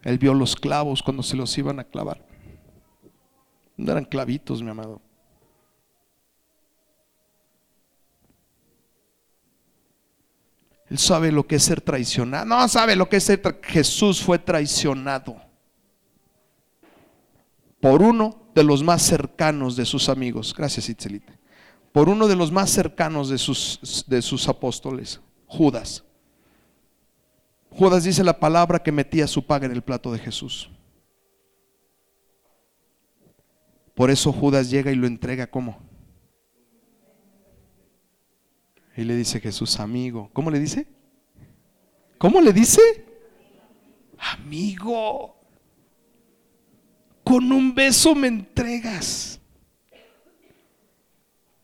Él 0.03 0.19
vio 0.19 0.35
los 0.35 0.55
clavos 0.55 1.03
cuando 1.03 1.23
se 1.23 1.37
los 1.37 1.57
iban 1.59 1.81
a 1.81 1.85
clavar. 1.85 2.25
No 3.77 3.93
eran 3.93 4.05
clavitos, 4.05 4.63
mi 4.63 4.71
amado. 4.71 5.01
Él 10.89 10.99
sabe 10.99 11.33
lo 11.33 11.47
que 11.47 11.57
es 11.57 11.65
ser 11.65 11.81
traicionado. 11.81 12.45
No 12.47 12.69
sabe 12.69 12.95
lo 12.95 13.09
que 13.09 13.17
es 13.17 13.25
ser 13.25 13.61
Jesús 13.65 14.23
fue 14.23 14.39
traicionado 14.39 15.37
por 17.81 18.03
uno 18.03 18.51
de 18.55 18.65
los 18.65 18.83
más 18.83 19.03
cercanos 19.03 19.77
de 19.77 19.85
sus 19.85 20.09
amigos. 20.09 20.55
Gracias, 20.57 20.89
Itzelite. 20.89 21.36
Por 21.97 22.11
uno 22.11 22.29
de 22.29 22.37
los 22.37 22.53
más 22.53 22.69
cercanos 22.69 23.31
de 23.31 23.39
sus, 23.39 24.05
de 24.07 24.21
sus 24.21 24.51
apóstoles, 24.51 25.19
Judas. 25.47 26.05
Judas 27.71 28.05
dice 28.05 28.23
la 28.23 28.39
palabra 28.39 28.83
que 28.83 28.93
metía 28.93 29.27
su 29.27 29.47
paga 29.47 29.65
en 29.65 29.73
el 29.73 29.81
plato 29.81 30.13
de 30.13 30.19
Jesús. 30.19 30.69
Por 33.95 34.11
eso 34.11 34.31
Judas 34.31 34.69
llega 34.69 34.93
y 34.93 34.95
lo 34.95 35.07
entrega 35.07 35.47
como. 35.47 35.79
Y 38.95 39.05
le 39.05 39.17
dice 39.17 39.41
Jesús, 39.41 39.81
amigo. 39.81 40.29
¿Cómo 40.35 40.51
le 40.51 40.59
dice? 40.59 40.87
¿Cómo 42.19 42.43
le 42.43 42.53
dice? 42.53 43.07
Amigo. 44.19 45.35
Con 47.25 47.51
un 47.51 47.75
beso 47.75 48.15
me 48.15 48.29
entregas. 48.29 49.41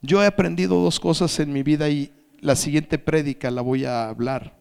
Yo 0.03 0.22
he 0.22 0.26
aprendido 0.26 0.80
dos 0.82 1.00
cosas 1.00 1.38
en 1.40 1.53
mi 1.53 1.62
vida 1.62 1.88
y 1.88 2.12
la 2.40 2.57
siguiente 2.57 2.98
prédica 2.98 3.50
la 3.50 3.62
voy 3.62 3.84
a 3.84 4.09
hablar. 4.09 4.59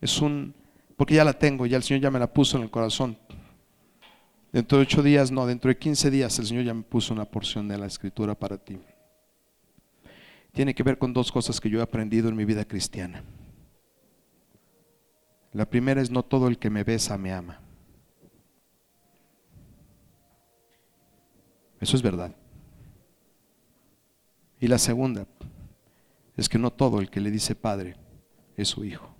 Es 0.00 0.20
un, 0.20 0.52
porque 0.96 1.14
ya 1.14 1.24
la 1.24 1.32
tengo, 1.32 1.64
ya 1.64 1.76
el 1.76 1.82
Señor 1.82 2.02
ya 2.02 2.10
me 2.10 2.18
la 2.18 2.32
puso 2.32 2.56
en 2.56 2.64
el 2.64 2.70
corazón. 2.70 3.16
Dentro 4.52 4.78
de 4.78 4.82
ocho 4.82 5.02
días, 5.02 5.30
no, 5.30 5.46
dentro 5.46 5.68
de 5.68 5.78
quince 5.78 6.10
días 6.10 6.38
el 6.38 6.46
Señor 6.46 6.64
ya 6.64 6.74
me 6.74 6.82
puso 6.82 7.14
una 7.14 7.24
porción 7.24 7.68
de 7.68 7.78
la 7.78 7.86
escritura 7.86 8.34
para 8.34 8.58
ti 8.58 8.78
tiene 10.54 10.74
que 10.74 10.84
ver 10.84 10.96
con 10.98 11.12
dos 11.12 11.32
cosas 11.32 11.60
que 11.60 11.68
yo 11.68 11.80
he 11.80 11.82
aprendido 11.82 12.28
en 12.28 12.36
mi 12.36 12.44
vida 12.44 12.64
cristiana. 12.64 13.24
La 15.52 15.68
primera 15.68 16.00
es 16.00 16.10
no 16.10 16.24
todo 16.24 16.48
el 16.48 16.58
que 16.58 16.70
me 16.70 16.84
besa 16.84 17.18
me 17.18 17.32
ama. 17.32 17.60
Eso 21.80 21.96
es 21.96 22.02
verdad. 22.02 22.34
Y 24.64 24.66
la 24.66 24.78
segunda 24.78 25.26
es 26.38 26.48
que 26.48 26.58
no 26.58 26.72
todo 26.72 27.00
el 27.00 27.10
que 27.10 27.20
le 27.20 27.30
dice 27.30 27.54
padre 27.54 27.98
es 28.56 28.68
su 28.68 28.82
hijo. 28.82 29.14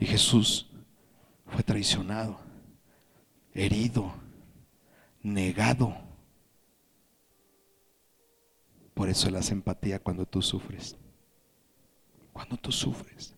Y 0.00 0.06
Jesús 0.06 0.72
fue 1.46 1.62
traicionado, 1.62 2.36
herido 3.54 4.12
negado. 5.22 5.96
Por 8.94 9.08
eso 9.08 9.30
la 9.30 9.38
empatía 9.38 10.00
cuando 10.00 10.26
tú 10.26 10.42
sufres. 10.42 10.96
Cuando 12.32 12.56
tú 12.56 12.72
sufres, 12.72 13.36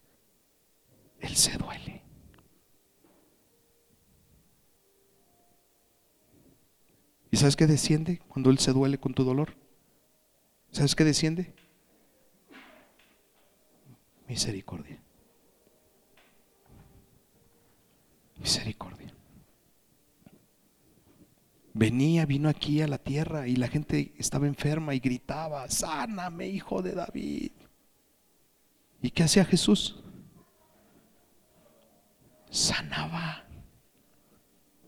Él 1.19 1.37
se 1.37 1.59
duele. 1.59 2.00
¿Y 7.31 7.37
sabes 7.37 7.57
qué 7.57 7.67
desciende 7.67 8.21
cuando 8.29 8.51
Él 8.51 8.59
se 8.59 8.73
duele 8.73 8.99
con 8.99 9.15
tu 9.15 9.25
dolor? 9.25 9.55
¿Sabes 10.73 10.95
qué 10.95 11.05
desciende? 11.05 11.55
Misericordia. 14.27 15.01
Misericordia 18.39 19.01
venía, 21.81 22.27
vino 22.27 22.49
aquí 22.51 22.83
a 22.83 22.89
la 22.89 22.99
tierra 22.99 23.47
y 23.47 23.57
la 23.57 23.69
gente 23.69 24.13
estaba 24.19 24.47
enferma 24.47 24.95
y 24.95 25.01
gritaba, 25.01 25.69
sáname, 25.71 26.47
hijo 26.47 26.83
de 26.83 26.93
David. 26.93 27.53
¿Y 29.01 29.11
qué 29.11 29.23
hacía 29.23 29.45
Jesús? 29.45 30.03
Sanaba 32.51 33.45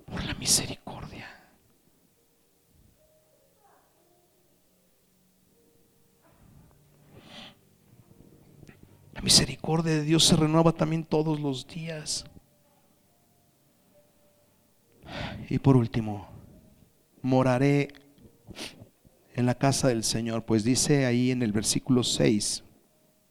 por 0.05 0.23
la 0.25 0.35
misericordia. 0.35 1.29
La 9.13 9.21
misericordia 9.21 9.93
de 9.93 10.03
Dios 10.03 10.25
se 10.25 10.37
renueva 10.37 10.73
también 10.73 11.05
todos 11.05 11.41
los 11.41 11.67
días. 11.67 12.25
Y 15.49 15.59
por 15.59 15.77
último, 15.77 16.29
moraré 17.21 17.89
en 19.35 19.47
la 19.47 19.55
casa 19.55 19.89
del 19.89 20.05
Señor, 20.05 20.45
pues 20.45 20.65
dice 20.65 21.07
ahí 21.07 21.31
en 21.31 21.43
el 21.43 21.53
versículo 21.53 22.05
6, 22.05 22.65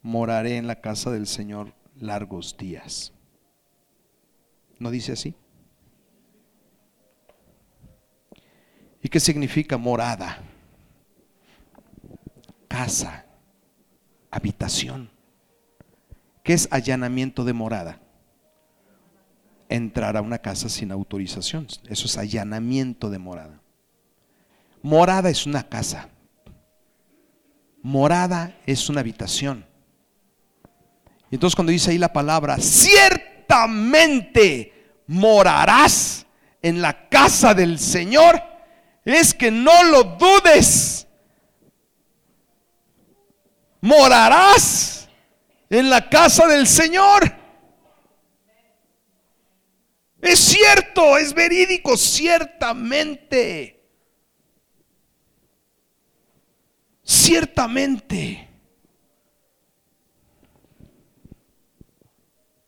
moraré 0.02 0.56
en 0.56 0.66
la 0.66 0.80
casa 0.80 1.10
del 1.10 1.26
Señor 1.26 1.74
largos 1.96 2.56
días. 2.56 3.12
¿No 4.78 4.90
dice 4.90 5.12
así? 5.12 5.34
¿Y 9.02 9.08
qué 9.08 9.20
significa 9.20 9.76
morada? 9.76 10.42
Casa. 12.68 13.26
habitación. 14.30 15.11
¿Qué 16.42 16.54
es 16.54 16.66
allanamiento 16.70 17.44
de 17.44 17.52
morada? 17.52 18.00
Entrar 19.68 20.16
a 20.16 20.22
una 20.22 20.38
casa 20.38 20.68
sin 20.68 20.90
autorización. 20.90 21.68
Eso 21.88 22.06
es 22.06 22.18
allanamiento 22.18 23.10
de 23.10 23.18
morada. 23.18 23.60
Morada 24.82 25.30
es 25.30 25.46
una 25.46 25.68
casa. 25.68 26.08
Morada 27.82 28.56
es 28.66 28.88
una 28.88 28.98
habitación. 29.00 29.64
Y 31.30 31.36
entonces 31.36 31.54
cuando 31.54 31.70
dice 31.72 31.92
ahí 31.92 31.98
la 31.98 32.12
palabra, 32.12 32.58
ciertamente 32.58 34.72
morarás 35.06 36.26
en 36.60 36.82
la 36.82 37.08
casa 37.08 37.54
del 37.54 37.78
Señor, 37.78 38.42
es 39.04 39.32
que 39.32 39.50
no 39.50 39.84
lo 39.84 40.04
dudes. 40.04 41.08
Morarás 43.80 45.01
en 45.72 45.88
la 45.88 46.06
casa 46.08 46.46
del 46.46 46.66
Señor. 46.66 47.32
Es 50.20 50.38
cierto, 50.38 51.16
es 51.16 51.32
verídico, 51.32 51.96
ciertamente. 51.96 53.82
Ciertamente. 57.02 58.48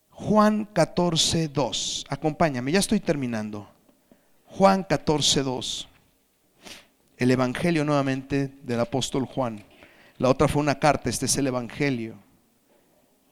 Juan 0.09 0.65
14, 0.65 1.49
2. 1.49 2.07
Acompáñame, 2.09 2.73
ya 2.73 2.79
estoy 2.79 3.01
terminando. 3.01 3.71
Juan 4.47 4.83
14, 4.83 5.43
2. 5.43 5.89
El 7.19 7.31
Evangelio 7.31 7.85
nuevamente 7.85 8.51
del 8.63 8.81
apóstol 8.81 9.27
Juan. 9.27 9.63
La 10.17 10.31
otra 10.31 10.49
fue 10.49 10.63
una 10.63 10.79
carta, 10.79 11.11
este 11.11 11.27
es 11.27 11.37
el 11.37 11.49
Evangelio 11.49 12.25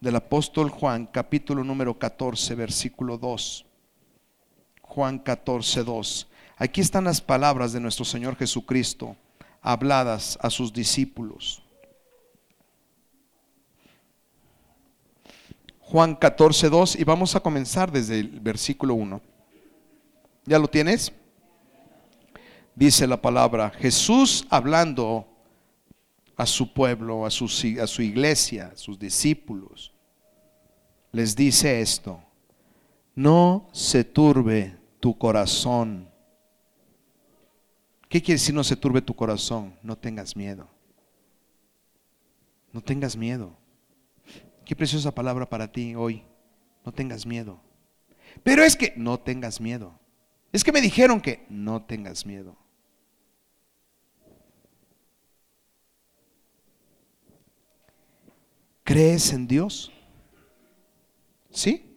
del 0.03 0.17
apóstol 0.17 0.69
Juan, 0.69 1.07
capítulo 1.07 1.63
número 1.63 1.97
14, 1.97 2.57
versículo 2.57 3.19
2. 3.19 3.65
Juan 4.83 5.21
14, 5.21 5.85
2. 5.85 6.29
Aquí 6.57 6.81
están 6.81 7.05
las 7.05 7.21
palabras 7.21 7.73
de 7.73 7.79
nuestro 7.79 8.05
Señor 8.05 8.35
Jesucristo 8.37 9.15
habladas 9.61 10.37
a 10.43 10.51
sus 10.51 10.73
discípulos. 10.73 11.63
Juan 15.79 16.17
14, 16.17 16.69
2 16.69 16.97
y 16.97 17.05
vamos 17.05 17.37
a 17.37 17.41
comenzar 17.41 17.93
desde 17.93 18.19
el 18.19 18.41
versículo 18.41 18.95
1. 18.95 19.21
¿Ya 20.47 20.59
lo 20.59 20.67
tienes? 20.67 21.13
Dice 22.75 23.07
la 23.07 23.23
palabra, 23.23 23.71
Jesús 23.71 24.49
hablando 24.51 25.29
a 26.37 26.47
su 26.47 26.73
pueblo, 26.73 27.27
a 27.27 27.31
su, 27.31 28.03
iglesia, 28.03 28.71
a 28.73 28.77
sus 28.77 28.99
discípulos, 28.99 29.93
les 31.13 31.37
dice 31.37 31.81
esto, 31.81 32.23
no 33.15 33.69
se 33.73 34.05
turbe 34.05 34.77
tu 35.01 35.17
corazón. 35.17 36.09
¿Qué 38.09 38.23
quiere 38.23 38.39
decir 38.39 38.55
no 38.55 38.65
se 38.65 38.77
turbe 38.77 39.03
tu 39.03 39.15
corazón? 39.15 39.75
No 39.83 39.97
tengas 39.97 40.37
miedo. 40.37 40.69
No 42.73 42.81
tengas 42.81 43.17
miedo. 43.17 43.57
Qué 44.65 44.75
preciosa 44.75 45.15
palabra 45.15 45.49
para 45.49 45.71
ti 45.71 45.95
hoy. 45.95 46.25
No 46.85 46.93
tengas 46.93 47.27
miedo. 47.27 47.61
Pero 48.43 48.65
es 48.65 48.77
que 48.77 48.95
no 48.97 49.21
tengas 49.21 49.61
miedo. 49.61 49.99
Es 50.53 50.65
que 50.65 50.73
me 50.73 50.81
dijeron 50.81 51.21
que 51.21 51.47
no 51.49 51.83
tengas 51.83 52.25
miedo. 52.25 52.57
¿Crees 58.85 59.33
en 59.33 59.47
Dios? 59.47 59.93
¿Sí? 61.51 61.97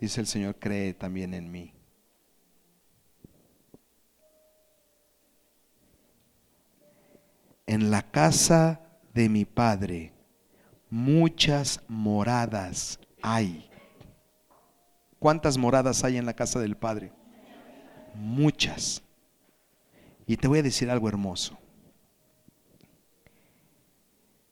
Dice 0.00 0.20
el 0.20 0.26
Señor, 0.26 0.56
cree 0.58 0.94
también 0.94 1.34
en 1.34 1.50
mí. 1.50 1.72
En 7.66 7.90
la 7.90 8.10
casa 8.10 8.80
de 9.12 9.28
mi 9.28 9.44
Padre 9.44 10.12
muchas 10.90 11.82
moradas 11.88 12.98
hay. 13.22 13.68
¿Cuántas 15.18 15.58
moradas 15.58 16.04
hay 16.04 16.16
en 16.16 16.26
la 16.26 16.34
casa 16.34 16.60
del 16.60 16.76
Padre? 16.76 17.12
Muchas. 18.14 19.02
Y 20.26 20.36
te 20.36 20.48
voy 20.48 20.60
a 20.60 20.62
decir 20.62 20.90
algo 20.90 21.08
hermoso. 21.08 21.58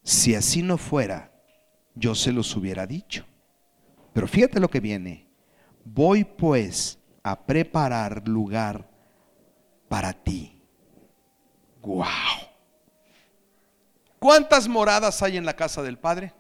Si 0.06 0.36
así 0.36 0.62
no 0.62 0.78
fuera, 0.78 1.32
yo 1.96 2.14
se 2.14 2.30
los 2.30 2.54
hubiera 2.54 2.86
dicho. 2.86 3.26
Pero 4.12 4.28
fíjate 4.28 4.60
lo 4.60 4.70
que 4.70 4.78
viene. 4.78 5.26
Voy 5.84 6.22
pues 6.22 7.00
a 7.24 7.44
preparar 7.44 8.28
lugar 8.28 8.88
para 9.88 10.12
ti. 10.12 10.62
Wow. 11.82 12.04
¿Cuántas 14.20 14.68
moradas 14.68 15.20
hay 15.24 15.38
en 15.38 15.44
la 15.44 15.56
casa 15.56 15.82
del 15.82 15.98
Padre? 15.98 16.32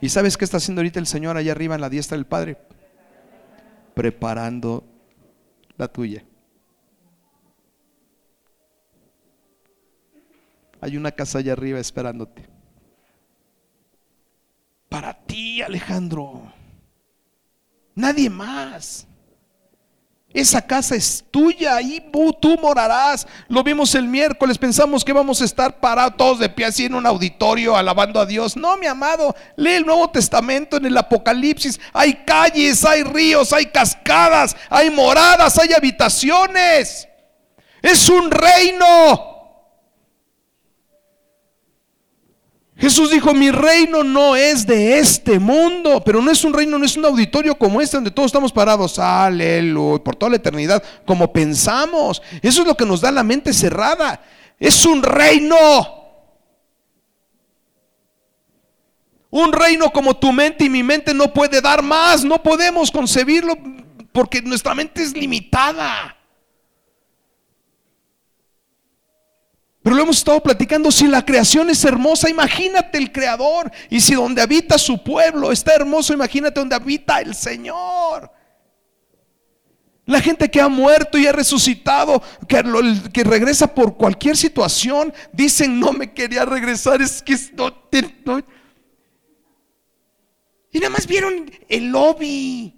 ¿Y 0.00 0.08
sabes 0.08 0.36
qué 0.36 0.44
está 0.44 0.56
haciendo 0.56 0.80
ahorita 0.80 0.98
el 0.98 1.06
Señor 1.06 1.36
allá 1.36 1.52
arriba 1.52 1.76
en 1.76 1.80
la 1.80 1.88
diestra 1.88 2.16
del 2.16 2.26
Padre? 2.26 2.58
Preparando 3.94 4.82
la 5.76 5.86
tuya. 5.86 6.24
Hay 10.80 10.96
una 10.96 11.12
casa 11.12 11.38
allá 11.38 11.52
arriba 11.52 11.78
esperándote. 11.78 12.48
Para 14.88 15.14
ti, 15.14 15.62
Alejandro. 15.62 16.52
Nadie 17.94 18.30
más. 18.30 19.06
Esa 20.32 20.64
casa 20.64 20.94
es 20.94 21.24
tuya 21.28 21.80
y 21.80 22.00
tú 22.40 22.56
morarás. 22.58 23.26
Lo 23.48 23.64
vimos 23.64 23.94
el 23.96 24.06
miércoles, 24.06 24.58
pensamos 24.58 25.04
que 25.04 25.12
vamos 25.12 25.42
a 25.42 25.44
estar 25.44 25.80
parados 25.80 26.16
todos 26.16 26.38
de 26.38 26.48
pie 26.48 26.66
así 26.66 26.84
en 26.84 26.94
un 26.94 27.04
auditorio 27.04 27.76
alabando 27.76 28.20
a 28.20 28.26
Dios. 28.26 28.56
No, 28.56 28.76
mi 28.76 28.86
amado, 28.86 29.34
lee 29.56 29.72
el 29.72 29.86
Nuevo 29.86 30.08
Testamento 30.08 30.76
en 30.76 30.86
el 30.86 30.96
Apocalipsis. 30.96 31.80
Hay 31.92 32.24
calles, 32.24 32.84
hay 32.84 33.02
ríos, 33.02 33.52
hay 33.52 33.66
cascadas, 33.66 34.56
hay 34.68 34.88
moradas, 34.90 35.58
hay 35.58 35.72
habitaciones. 35.72 37.08
Es 37.82 38.08
un 38.08 38.30
reino. 38.30 39.29
Jesús 42.80 43.10
dijo, 43.10 43.34
mi 43.34 43.50
reino 43.50 44.02
no 44.02 44.34
es 44.34 44.66
de 44.66 44.98
este 44.98 45.38
mundo, 45.38 46.02
pero 46.02 46.22
no 46.22 46.30
es 46.30 46.42
un 46.44 46.54
reino, 46.54 46.78
no 46.78 46.86
es 46.86 46.96
un 46.96 47.04
auditorio 47.04 47.54
como 47.54 47.78
este 47.78 47.98
donde 47.98 48.10
todos 48.10 48.26
estamos 48.26 48.52
parados, 48.52 48.98
aleluya, 48.98 50.02
por 50.02 50.16
toda 50.16 50.30
la 50.30 50.36
eternidad, 50.36 50.82
como 51.04 51.30
pensamos. 51.30 52.22
Eso 52.40 52.62
es 52.62 52.66
lo 52.66 52.74
que 52.74 52.86
nos 52.86 53.02
da 53.02 53.10
la 53.10 53.22
mente 53.22 53.52
cerrada. 53.52 54.22
Es 54.58 54.86
un 54.86 55.02
reino. 55.02 55.56
Un 59.28 59.52
reino 59.52 59.92
como 59.92 60.16
tu 60.16 60.32
mente 60.32 60.64
y 60.64 60.70
mi 60.70 60.82
mente 60.82 61.12
no 61.12 61.34
puede 61.34 61.60
dar 61.60 61.82
más, 61.82 62.24
no 62.24 62.42
podemos 62.42 62.90
concebirlo 62.90 63.58
porque 64.10 64.40
nuestra 64.40 64.74
mente 64.74 65.02
es 65.02 65.12
limitada. 65.12 66.16
Pero 69.82 69.96
lo 69.96 70.02
hemos 70.02 70.18
estado 70.18 70.42
platicando, 70.42 70.92
si 70.92 71.06
la 71.06 71.24
creación 71.24 71.70
es 71.70 71.82
hermosa, 71.84 72.28
imagínate 72.28 72.98
el 72.98 73.10
creador. 73.10 73.72
Y 73.88 74.00
si 74.00 74.14
donde 74.14 74.42
habita 74.42 74.76
su 74.76 75.02
pueblo 75.02 75.50
está 75.52 75.74
hermoso, 75.74 76.12
imagínate 76.12 76.60
donde 76.60 76.76
habita 76.76 77.20
el 77.20 77.34
Señor. 77.34 78.30
La 80.04 80.20
gente 80.20 80.50
que 80.50 80.60
ha 80.60 80.68
muerto 80.68 81.16
y 81.16 81.26
ha 81.26 81.32
resucitado, 81.32 82.22
que, 82.46 83.24
regresa 83.24 83.74
por 83.74 83.96
cualquier 83.96 84.36
situación, 84.36 85.14
dicen, 85.32 85.80
no 85.80 85.92
me 85.92 86.12
quería 86.12 86.44
regresar, 86.44 87.00
es 87.00 87.22
que 87.22 87.36
no, 87.54 87.72
no. 88.26 88.42
Y 90.72 90.78
nada 90.78 90.90
más 90.90 91.06
vieron 91.06 91.50
el 91.68 91.86
lobby. 91.86 92.74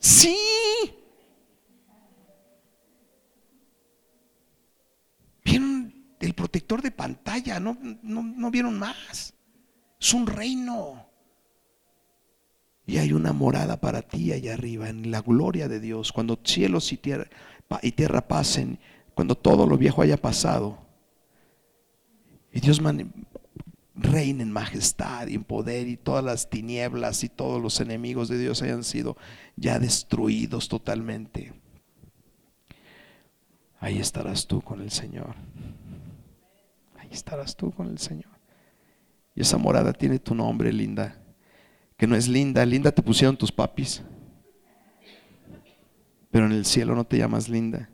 Sí. 0.00 0.36
El 6.24 6.34
protector 6.34 6.82
de 6.82 6.90
pantalla, 6.90 7.60
no, 7.60 7.76
no, 8.02 8.50
vieron 8.50 8.78
más. 8.78 9.34
Es 10.00 10.14
un 10.14 10.26
reino. 10.26 11.06
Y 12.86 12.98
hay 12.98 13.12
una 13.12 13.32
morada 13.32 13.80
para 13.80 14.02
ti 14.02 14.32
allá 14.32 14.54
arriba, 14.54 14.88
en 14.88 15.10
la 15.10 15.20
gloria 15.20 15.68
de 15.68 15.80
Dios, 15.80 16.12
cuando 16.12 16.38
cielos 16.42 16.92
y 16.92 16.96
tierra, 16.96 17.28
y 17.82 17.92
tierra 17.92 18.26
pasen, 18.26 18.78
cuando 19.14 19.36
todo 19.36 19.66
lo 19.66 19.78
viejo 19.78 20.02
haya 20.02 20.16
pasado. 20.16 20.78
Y 22.52 22.60
Dios 22.60 22.80
reina 23.94 24.42
en 24.42 24.52
majestad 24.52 25.28
y 25.28 25.34
en 25.34 25.44
poder 25.44 25.88
y 25.88 25.96
todas 25.96 26.24
las 26.24 26.50
tinieblas 26.50 27.24
y 27.24 27.28
todos 27.28 27.62
los 27.62 27.80
enemigos 27.80 28.28
de 28.28 28.38
Dios 28.38 28.62
hayan 28.62 28.84
sido 28.84 29.16
ya 29.56 29.78
destruidos 29.78 30.68
totalmente. 30.68 31.52
Ahí 33.80 33.98
estarás 33.98 34.46
tú 34.46 34.62
con 34.62 34.80
el 34.80 34.90
Señor. 34.90 35.34
Estarás 37.14 37.56
tú 37.56 37.70
con 37.70 37.88
el 37.88 37.98
Señor. 37.98 38.34
Y 39.34 39.40
esa 39.40 39.58
morada 39.58 39.92
tiene 39.92 40.18
tu 40.18 40.34
nombre, 40.34 40.72
linda. 40.72 41.16
Que 41.96 42.06
no 42.06 42.16
es 42.16 42.28
linda, 42.28 42.64
linda 42.64 42.92
te 42.92 43.02
pusieron 43.02 43.36
tus 43.36 43.50
papis. 43.50 44.02
Pero 46.30 46.46
en 46.46 46.52
el 46.52 46.64
cielo 46.64 46.94
no 46.94 47.04
te 47.04 47.18
llamas 47.18 47.48
linda. 47.48 47.88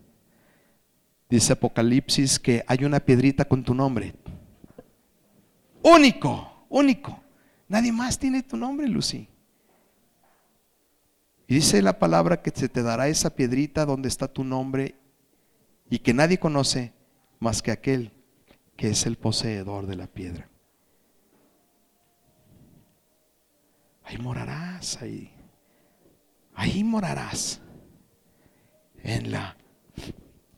Dice 1.28 1.52
Apocalipsis 1.52 2.38
que 2.38 2.64
hay 2.66 2.84
una 2.84 3.00
piedrita 3.00 3.44
con 3.44 3.62
tu 3.62 3.74
nombre. 3.74 4.14
Único, 5.82 6.66
único. 6.68 7.20
Nadie 7.68 7.92
más 7.92 8.18
tiene 8.18 8.42
tu 8.42 8.56
nombre, 8.56 8.88
Lucy. 8.88 9.28
Y 11.46 11.54
dice 11.54 11.82
la 11.82 11.98
palabra 11.98 12.42
que 12.42 12.50
se 12.54 12.68
te 12.68 12.82
dará 12.82 13.08
esa 13.08 13.30
piedrita 13.30 13.84
donde 13.84 14.08
está 14.08 14.28
tu 14.28 14.44
nombre 14.44 14.94
y 15.88 15.98
que 15.98 16.14
nadie 16.14 16.38
conoce 16.38 16.92
más 17.38 17.62
que 17.62 17.72
aquel 17.72 18.12
que 18.80 18.88
es 18.88 19.04
el 19.04 19.16
poseedor 19.16 19.86
de 19.86 19.94
la 19.94 20.06
piedra. 20.06 20.48
Ahí 24.04 24.16
morarás, 24.16 25.02
ahí. 25.02 25.30
Ahí 26.54 26.82
morarás. 26.82 27.60
En 29.02 29.32
la 29.32 29.54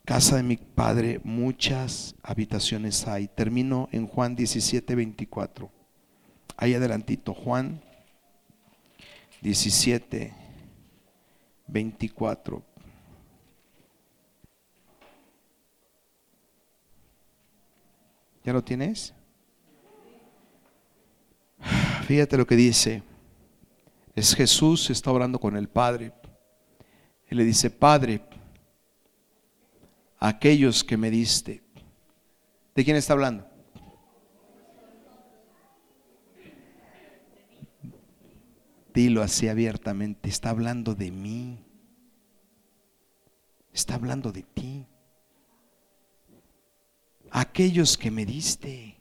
casa 0.04 0.36
de 0.36 0.44
mi 0.44 0.56
padre 0.56 1.20
muchas 1.24 2.14
habitaciones 2.22 3.08
hay. 3.08 3.26
Termino 3.26 3.88
en 3.90 4.06
Juan 4.06 4.36
17, 4.36 4.94
24. 4.94 5.68
Ahí 6.56 6.74
adelantito, 6.74 7.34
Juan 7.34 7.82
17, 9.40 10.32
24. 11.66 12.71
¿Ya 18.44 18.52
lo 18.52 18.62
tienes? 18.62 19.14
Fíjate 22.06 22.36
lo 22.36 22.46
que 22.46 22.56
dice. 22.56 23.02
Es 24.14 24.34
Jesús, 24.34 24.90
está 24.90 25.10
orando 25.10 25.38
con 25.38 25.56
el 25.56 25.68
Padre. 25.68 26.12
Y 27.30 27.34
le 27.34 27.44
dice, 27.44 27.70
Padre, 27.70 28.22
aquellos 30.18 30.84
que 30.84 30.96
me 30.96 31.10
diste. 31.10 31.62
¿De 32.74 32.84
quién 32.84 32.96
está 32.96 33.12
hablando? 33.12 33.46
Dilo 38.92 39.22
así 39.22 39.48
abiertamente, 39.48 40.28
está 40.28 40.50
hablando 40.50 40.94
de 40.94 41.10
mí. 41.10 41.64
Está 43.72 43.94
hablando 43.94 44.32
de 44.32 44.42
ti. 44.42 44.86
Aquellos 47.34 47.96
que 47.96 48.10
me 48.10 48.26
diste. 48.26 48.98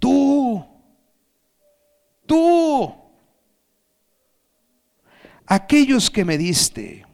Tú. 0.00 0.66
Tú. 2.26 2.92
Aquellos 5.46 6.10
que 6.10 6.24
me 6.24 6.36
diste. 6.36 7.06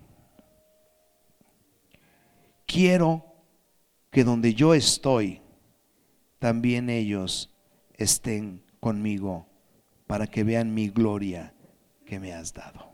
Quiero 2.65 3.23
que 4.11 4.25
donde 4.25 4.55
yo 4.55 4.73
estoy, 4.73 5.43
también 6.39 6.89
ellos 6.89 7.55
estén 7.99 8.63
conmigo 8.81 9.47
para 10.07 10.27
que 10.27 10.43
vean 10.43 10.73
mi 10.73 10.89
gloria 10.89 11.53
que 12.07 12.19
me 12.19 12.33
has 12.33 12.55
dado. 12.55 12.88